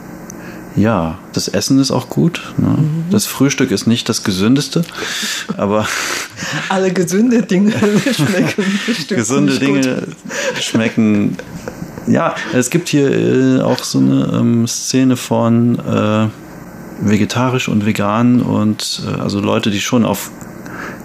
Ja, 0.76 1.18
das 1.32 1.48
Essen 1.48 1.78
ist 1.78 1.90
auch 1.90 2.10
gut. 2.10 2.52
Ne? 2.58 2.68
Mhm. 2.68 3.04
Das 3.10 3.26
Frühstück 3.26 3.70
ist 3.70 3.86
nicht 3.86 4.08
das 4.08 4.22
gesündeste, 4.22 4.82
aber 5.56 5.86
alle 6.68 6.92
gesunde 6.92 7.42
Dinge 7.42 7.72
schmecken. 8.14 8.64
gesunde 9.08 9.58
Dinge 9.58 10.02
gut. 10.06 10.62
schmecken. 10.62 11.36
Ja, 12.06 12.34
es 12.52 12.70
gibt 12.70 12.88
hier 12.88 13.10
äh, 13.10 13.60
auch 13.62 13.82
so 13.82 13.98
eine 13.98 14.30
ähm, 14.34 14.68
Szene 14.68 15.16
von 15.16 15.78
äh, 15.78 16.28
vegetarisch 17.00 17.68
und 17.68 17.84
vegan 17.86 18.42
und 18.42 19.02
äh, 19.06 19.20
also 19.20 19.40
Leute, 19.40 19.70
die 19.70 19.80
schon 19.80 20.04
auf 20.04 20.30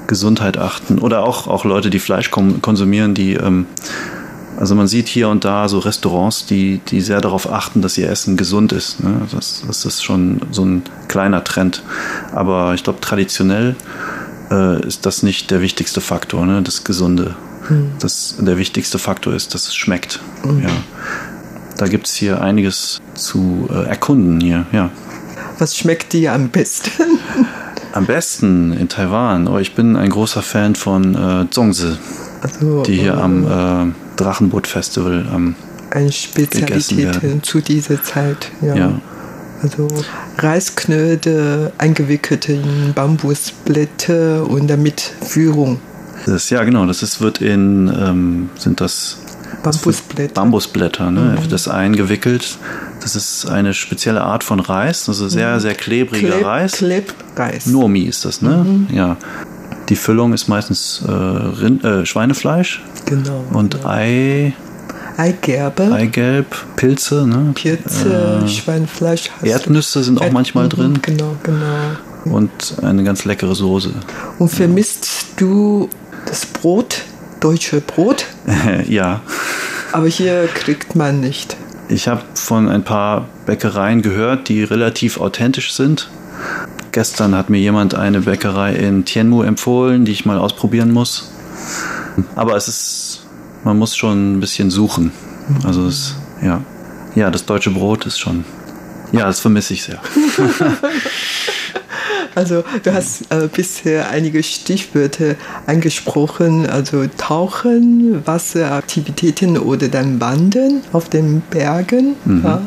Gesundheit 0.05 0.57
achten 0.57 0.99
oder 0.99 1.23
auch 1.23 1.47
auch 1.47 1.63
Leute, 1.63 1.89
die 1.89 1.99
Fleisch 1.99 2.29
konsumieren, 2.29 3.13
die 3.13 3.33
ähm, 3.35 3.65
also 4.57 4.75
man 4.75 4.87
sieht 4.87 5.07
hier 5.07 5.29
und 5.29 5.43
da 5.43 5.67
so 5.67 5.79
Restaurants, 5.79 6.45
die, 6.45 6.79
die 6.87 7.01
sehr 7.01 7.21
darauf 7.21 7.51
achten, 7.51 7.81
dass 7.81 7.97
ihr 7.97 8.09
Essen 8.09 8.37
gesund 8.37 8.73
ist. 8.73 9.03
Ne? 9.03 9.21
Das, 9.33 9.63
das 9.65 9.85
ist 9.85 10.03
schon 10.03 10.41
so 10.51 10.63
ein 10.63 10.83
kleiner 11.07 11.43
Trend. 11.43 11.83
Aber 12.33 12.73
ich 12.73 12.83
glaube, 12.83 12.99
traditionell 13.01 13.75
äh, 14.51 14.85
ist 14.85 15.05
das 15.05 15.23
nicht 15.23 15.51
der 15.51 15.61
wichtigste 15.61 16.01
Faktor, 16.01 16.45
ne? 16.45 16.61
das 16.61 16.83
Gesunde. 16.83 17.35
Mhm. 17.69 17.91
Das, 17.99 18.35
der 18.39 18.57
wichtigste 18.57 18.99
Faktor 18.99 19.33
ist, 19.33 19.53
dass 19.53 19.67
es 19.67 19.75
schmeckt. 19.75 20.19
Mhm. 20.43 20.63
Ja. 20.63 20.69
Da 21.77 21.87
gibt 21.87 22.07
es 22.07 22.13
hier 22.13 22.41
einiges 22.41 23.01
zu 23.15 23.67
äh, 23.71 23.85
erkunden 23.87 24.39
hier, 24.39 24.65
ja. 24.71 24.91
Was 25.57 25.77
schmeckt 25.77 26.13
dir 26.13 26.33
am 26.33 26.49
besten? 26.49 26.91
Am 27.93 28.05
besten 28.05 28.71
in 28.71 28.87
Taiwan. 28.87 29.49
Oh, 29.49 29.57
ich 29.57 29.75
bin 29.75 29.97
ein 29.97 30.09
großer 30.09 30.41
Fan 30.41 30.75
von 30.75 31.13
äh, 31.13 31.49
Zongzi, 31.49 31.97
also, 32.41 32.83
die 32.83 32.95
hier 32.95 33.17
am 33.17 33.43
äh, 33.43 33.93
Drachenboot-Festival 34.23 35.25
ähm, 35.33 35.55
Eine 35.89 36.11
Spezialität 36.11 37.45
zu 37.45 37.61
dieser 37.61 38.03
Zeit, 38.03 38.51
ja. 38.61 38.75
ja. 38.75 39.01
Also 39.61 39.87
Reisknödel 40.39 41.71
eingewickelt 41.77 42.49
in 42.49 42.93
Bambusblätter 42.95 44.49
und 44.49 44.67
damit 44.67 45.13
Führung. 45.21 45.79
Das, 46.25 46.49
ja, 46.49 46.63
genau. 46.63 46.85
Das 46.85 47.03
ist, 47.03 47.21
wird 47.21 47.41
in, 47.41 47.87
ähm, 47.87 48.49
sind 48.57 48.81
das 48.81 49.17
Bambusblätter. 49.63 50.33
Bambusblätter, 50.33 51.11
ne? 51.11 51.37
Mhm. 51.39 51.49
Das 51.49 51.67
eingewickelt. 51.67 52.57
Das 53.01 53.15
ist 53.15 53.47
eine 53.47 53.73
spezielle 53.73 54.21
Art 54.21 54.43
von 54.43 54.59
Reis. 54.59 55.07
Also 55.07 55.27
sehr, 55.27 55.55
mhm. 55.55 55.59
sehr 55.59 55.75
klebriger 55.75 56.29
Kleb, 56.29 56.45
Reis. 56.45 56.71
Klebreis. 56.73 57.65
Nomi 57.65 58.01
ist 58.01 58.25
das, 58.25 58.41
ne? 58.41 58.65
Mhm. 58.65 58.87
Ja. 58.95 59.17
Die 59.91 59.97
Füllung 59.97 60.31
ist 60.31 60.47
meistens 60.47 61.03
äh, 61.05 61.11
Rind, 61.11 61.83
äh, 61.83 62.05
Schweinefleisch. 62.05 62.81
Genau. 63.03 63.43
Und 63.51 63.75
genau. 63.75 63.89
Ei. 63.89 64.53
Eigelbe. 65.17 65.91
Eigelb, 65.91 66.55
Pilze, 66.77 67.27
ne? 67.27 67.51
Pilze, 67.53 68.41
äh, 68.41 68.47
Schweinefleisch. 68.47 69.29
Erdnüsse 69.43 70.01
sind 70.01 70.21
auch 70.21 70.31
manchmal 70.31 70.69
drin. 70.69 70.99
Genau, 71.01 71.35
genau. 71.43 71.65
Und 72.23 72.51
eine 72.81 73.03
ganz 73.03 73.25
leckere 73.25 73.53
Soße. 73.53 73.91
Und 74.39 74.47
vermisst 74.47 75.25
du 75.35 75.89
das 76.25 76.45
Brot, 76.45 77.01
deutsche 77.41 77.81
Brot? 77.81 78.27
ja. 78.87 79.19
Aber 79.91 80.07
hier 80.07 80.47
kriegt 80.53 80.95
man 80.95 81.19
nicht. 81.19 81.57
Ich 81.89 82.07
habe 82.07 82.21
von 82.35 82.69
ein 82.69 82.85
paar 82.85 83.27
Bäckereien 83.45 84.01
gehört, 84.01 84.47
die 84.47 84.63
relativ 84.63 85.19
authentisch 85.19 85.73
sind. 85.73 86.09
Gestern 86.91 87.35
hat 87.35 87.49
mir 87.49 87.59
jemand 87.59 87.95
eine 87.95 88.21
Bäckerei 88.21 88.73
in 88.73 89.05
Tianmu 89.05 89.43
empfohlen, 89.43 90.03
die 90.03 90.11
ich 90.11 90.25
mal 90.25 90.37
ausprobieren 90.37 90.91
muss. 90.91 91.31
Aber 92.35 92.55
es 92.55 92.67
ist, 92.67 93.25
man 93.63 93.77
muss 93.77 93.95
schon 93.95 94.33
ein 94.33 94.39
bisschen 94.39 94.69
suchen. 94.71 95.11
Also 95.63 95.87
es, 95.87 96.15
ja, 96.41 96.61
ja, 97.15 97.31
das 97.31 97.45
deutsche 97.45 97.71
Brot 97.71 98.05
ist 98.05 98.19
schon, 98.19 98.43
ja, 99.11 99.25
das 99.25 99.39
vermisse 99.39 99.73
ich 99.73 99.83
sehr. 99.83 99.99
Also 102.35 102.63
du 102.83 102.93
hast 102.93 103.31
äh, 103.31 103.47
bisher 103.53 104.09
einige 104.09 104.43
Stichwörter 104.43 105.35
angesprochen, 105.67 106.65
also 106.65 107.05
Tauchen, 107.17 108.25
Wasseraktivitäten 108.25 109.57
oder 109.57 109.87
dann 109.87 110.21
Wandern 110.21 110.81
auf 110.93 111.09
den 111.09 111.41
Bergen, 111.49 112.15
mhm. 112.25 112.43
ja. 112.43 112.61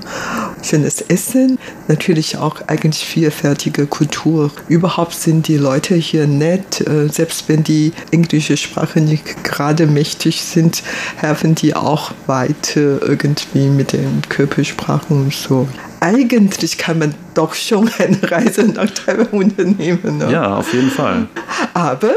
schönes 0.62 1.00
Essen, 1.00 1.58
natürlich 1.88 2.36
auch 2.36 2.60
eigentlich 2.66 3.04
vielfältige 3.04 3.86
Kultur. 3.86 4.50
Überhaupt 4.68 5.14
sind 5.14 5.48
die 5.48 5.56
Leute 5.56 5.94
hier 5.94 6.26
nett, 6.26 6.80
äh, 6.86 7.08
selbst 7.08 7.48
wenn 7.48 7.64
die 7.64 7.92
englische 8.10 8.56
Sprache 8.56 9.00
nicht 9.00 9.44
gerade 9.44 9.86
mächtig 9.86 10.42
sind, 10.42 10.82
helfen 11.16 11.54
die 11.54 11.74
auch 11.74 12.12
weiter 12.26 13.02
irgendwie 13.02 13.68
mit 13.68 13.92
den 13.92 14.22
Körpersprachen 14.28 15.24
und 15.24 15.34
so 15.34 15.68
eigentlich 16.04 16.76
kann 16.76 16.98
man 16.98 17.14
doch 17.32 17.54
schon 17.54 17.90
eine 17.98 18.30
Reise 18.30 18.66
nach 18.66 18.90
Taiwan 18.90 19.26
unternehmen. 19.28 20.18
Ne? 20.18 20.30
Ja, 20.30 20.56
auf 20.56 20.72
jeden 20.74 20.90
Fall. 20.90 21.26
Aber 21.72 22.12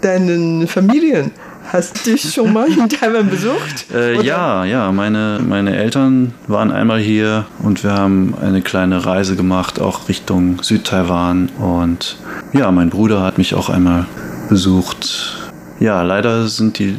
deine 0.00 0.66
Familien 0.66 1.32
Hast 1.72 2.06
du 2.06 2.12
dich 2.12 2.32
schon 2.32 2.52
mal 2.52 2.68
in 2.68 2.88
Taiwan 2.88 3.30
besucht? 3.30 3.86
Äh, 3.92 4.22
ja, 4.22 4.64
ja. 4.64 4.92
Meine, 4.92 5.40
meine 5.44 5.74
Eltern 5.74 6.34
waren 6.46 6.70
einmal 6.70 7.00
hier 7.00 7.46
und 7.62 7.82
wir 7.82 7.92
haben 7.92 8.34
eine 8.40 8.60
kleine 8.60 9.06
Reise 9.06 9.34
gemacht, 9.34 9.80
auch 9.80 10.08
Richtung 10.08 10.62
Südtaiwan. 10.62 11.48
Und 11.58 12.18
ja, 12.52 12.70
mein 12.70 12.90
Bruder 12.90 13.22
hat 13.22 13.38
mich 13.38 13.54
auch 13.54 13.70
einmal 13.70 14.06
besucht. 14.50 15.50
Ja, 15.80 16.02
leider 16.02 16.48
sind 16.48 16.78
die 16.78 16.96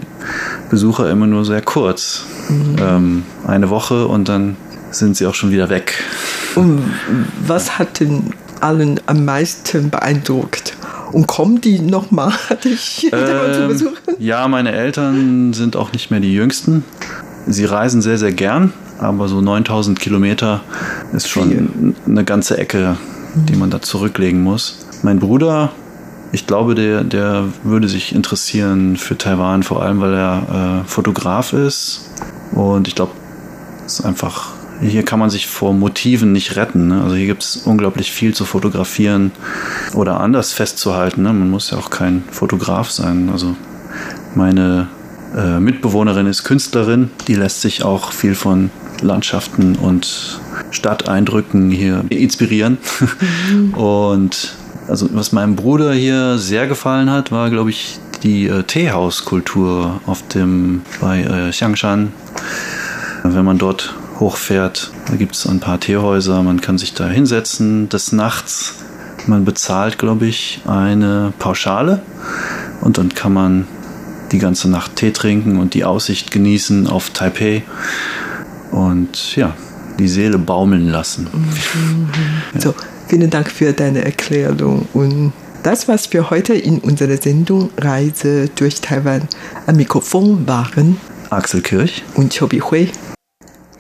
Besucher 0.72 1.10
immer 1.12 1.28
nur 1.28 1.46
sehr 1.46 1.62
kurz. 1.62 2.26
Mhm. 2.50 2.76
Ähm, 2.82 3.24
eine 3.46 3.70
Woche 3.70 4.08
und 4.08 4.28
dann 4.28 4.58
sind 4.98 5.18
sie 5.18 5.26
auch 5.26 5.36
schon 5.36 5.52
wieder 5.52 5.70
weg. 5.70 5.94
Und 6.56 6.84
was 7.46 7.78
hat 7.78 8.00
den 8.00 8.34
allen 8.62 9.00
am 9.06 9.26
meisten 9.26 9.90
beeindruckt? 9.90 10.76
Und 11.12 11.28
kommen 11.28 11.62
die 11.62 11.80
nochmal 11.80 12.34
dich 12.64 13.10
ähm, 13.14 13.54
zu 13.54 13.68
besuchen? 13.68 14.16
Ja, 14.20 14.48
meine 14.48 14.72
Eltern 14.72 15.54
sind 15.54 15.76
auch 15.76 15.94
nicht 15.94 16.12
mehr 16.12 16.20
die 16.20 16.34
Jüngsten. 16.34 16.84
Sie 17.48 17.66
reisen 17.66 18.02
sehr, 18.02 18.18
sehr 18.18 18.34
gern, 18.34 18.74
aber 19.00 19.28
so 19.28 19.40
9000 19.40 20.00
Kilometer 20.00 20.62
ist 21.14 21.30
schon 21.30 21.50
Viel. 21.50 21.96
eine 22.08 22.24
ganze 22.24 22.58
Ecke, 22.58 22.98
die 23.36 23.56
man 23.56 23.70
da 23.70 23.82
zurücklegen 23.82 24.42
muss. 24.42 24.88
Mein 25.04 25.20
Bruder, 25.20 25.72
ich 26.32 26.48
glaube, 26.48 26.74
der, 26.74 27.04
der 27.04 27.46
würde 27.64 27.88
sich 27.88 28.16
interessieren 28.16 28.98
für 28.98 29.18
Taiwan, 29.18 29.64
vor 29.64 29.84
allem 29.84 30.02
weil 30.02 30.14
er 30.14 30.82
äh, 30.84 30.90
Fotograf 30.90 31.54
ist. 31.54 32.10
Und 32.52 32.88
ich 32.88 32.96
glaube, 32.96 33.12
es 33.86 34.00
ist 34.00 34.06
einfach 34.06 34.55
hier 34.82 35.04
kann 35.04 35.20
man 35.20 35.30
sich 35.30 35.48
vor 35.48 35.74
Motiven 35.74 36.32
nicht 36.32 36.56
retten. 36.56 36.88
Ne? 36.88 37.02
Also 37.02 37.16
hier 37.16 37.28
gibt 37.28 37.44
es 37.44 37.58
unglaublich 37.58 38.12
viel 38.12 38.34
zu 38.34 38.46
fotografieren 38.46 39.32
oder 39.94 40.20
anders 40.20 40.54
festzuhalten. 40.54 41.24
Ne? 41.24 41.34
Man 41.34 41.50
muss 41.50 41.72
ja 41.72 41.78
auch 41.78 41.90
kein 41.90 42.24
Fotograf 42.32 42.92
sein. 42.92 43.30
Also 43.32 43.56
meine 44.36 44.88
äh, 45.36 45.60
Mitbewohnerin 45.60 46.28
ist 46.28 46.44
Künstlerin, 46.44 47.10
die 47.28 47.36
lässt 47.36 47.62
sich 47.62 47.84
auch 47.84 48.12
viel 48.12 48.36
von 48.36 48.70
Landschaften 49.02 49.76
und 49.76 50.40
Stadteindrücken 50.72 51.72
hier 51.72 52.04
inspirieren. 52.10 52.78
Mhm. 53.50 53.74
und 53.76 54.56
also 54.88 55.10
was 55.14 55.32
meinem 55.32 55.56
Bruder 55.56 55.94
hier 55.94 56.38
sehr 56.38 56.68
gefallen 56.68 57.10
hat, 57.10 57.32
war, 57.32 57.50
glaube 57.50 57.70
ich, 57.70 58.00
die 58.24 58.48
äh, 58.48 58.64
Teehauskultur 58.64 60.00
auf 60.06 60.28
dem 60.28 60.82
bei 61.02 61.22
äh, 61.22 61.52
Xiangshan. 61.52 62.12
Wenn 63.24 63.46
man 63.46 63.58
dort 63.58 63.96
hochfährt. 64.20 64.92
Da 65.08 65.16
gibt 65.16 65.36
es 65.36 65.48
ein 65.48 65.60
paar 65.60 65.80
Teehäuser, 65.80 66.42
man 66.44 66.62
kann 66.62 66.78
sich 66.78 66.94
da 66.94 67.08
hinsetzen 67.08 67.90
des 67.90 68.12
Nachts. 68.12 68.76
Man 69.28 69.44
bezahlt, 69.44 69.98
glaube 69.98 70.28
ich, 70.28 70.62
eine 70.68 71.34
Pauschale 71.40 72.02
und 72.82 72.98
dann 72.98 73.10
kann 73.10 73.34
man 73.34 73.68
die 74.32 74.38
ganze 74.38 74.70
Nacht 74.70 74.96
Tee 74.98 75.12
trinken 75.12 75.60
und 75.60 75.74
die 75.74 75.84
Aussicht 75.84 76.32
genießen 76.32 76.88
auf 76.88 77.10
Taipei 77.10 77.64
und 78.72 79.36
ja, 79.36 79.56
die 79.98 80.08
Seele 80.08 80.38
baumeln 80.38 80.90
lassen. 80.90 81.28
Mhm. 81.34 82.10
So, 82.60 82.76
vielen 83.08 83.30
Dank 83.30 83.50
für 83.50 83.74
deine 83.74 84.06
Erklärung 84.06 84.88
und 84.94 85.34
das 85.64 85.88
war's 85.88 86.06
für 86.06 86.30
heute 86.30 86.54
in 86.54 86.78
unserer 86.78 87.18
Sendung 87.18 87.72
Reise 87.78 88.50
durch 88.56 88.82
Taiwan. 88.82 89.28
Am 89.66 89.78
Mikrofon 89.78 90.48
waren 90.48 90.98
Axel 91.32 91.62
Kirch 91.62 92.04
und 92.14 92.38
Chobi 92.38 92.60
Hui. 92.60 92.92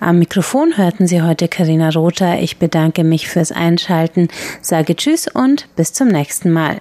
Am 0.00 0.18
Mikrofon 0.18 0.76
hörten 0.76 1.06
Sie 1.06 1.22
heute 1.22 1.48
Karina 1.48 1.90
Rother. 1.90 2.40
Ich 2.40 2.58
bedanke 2.58 3.04
mich 3.04 3.28
fürs 3.28 3.52
Einschalten, 3.52 4.28
sage 4.62 4.96
Tschüss 4.96 5.28
und 5.28 5.68
bis 5.76 5.92
zum 5.92 6.08
nächsten 6.08 6.50
Mal. 6.50 6.80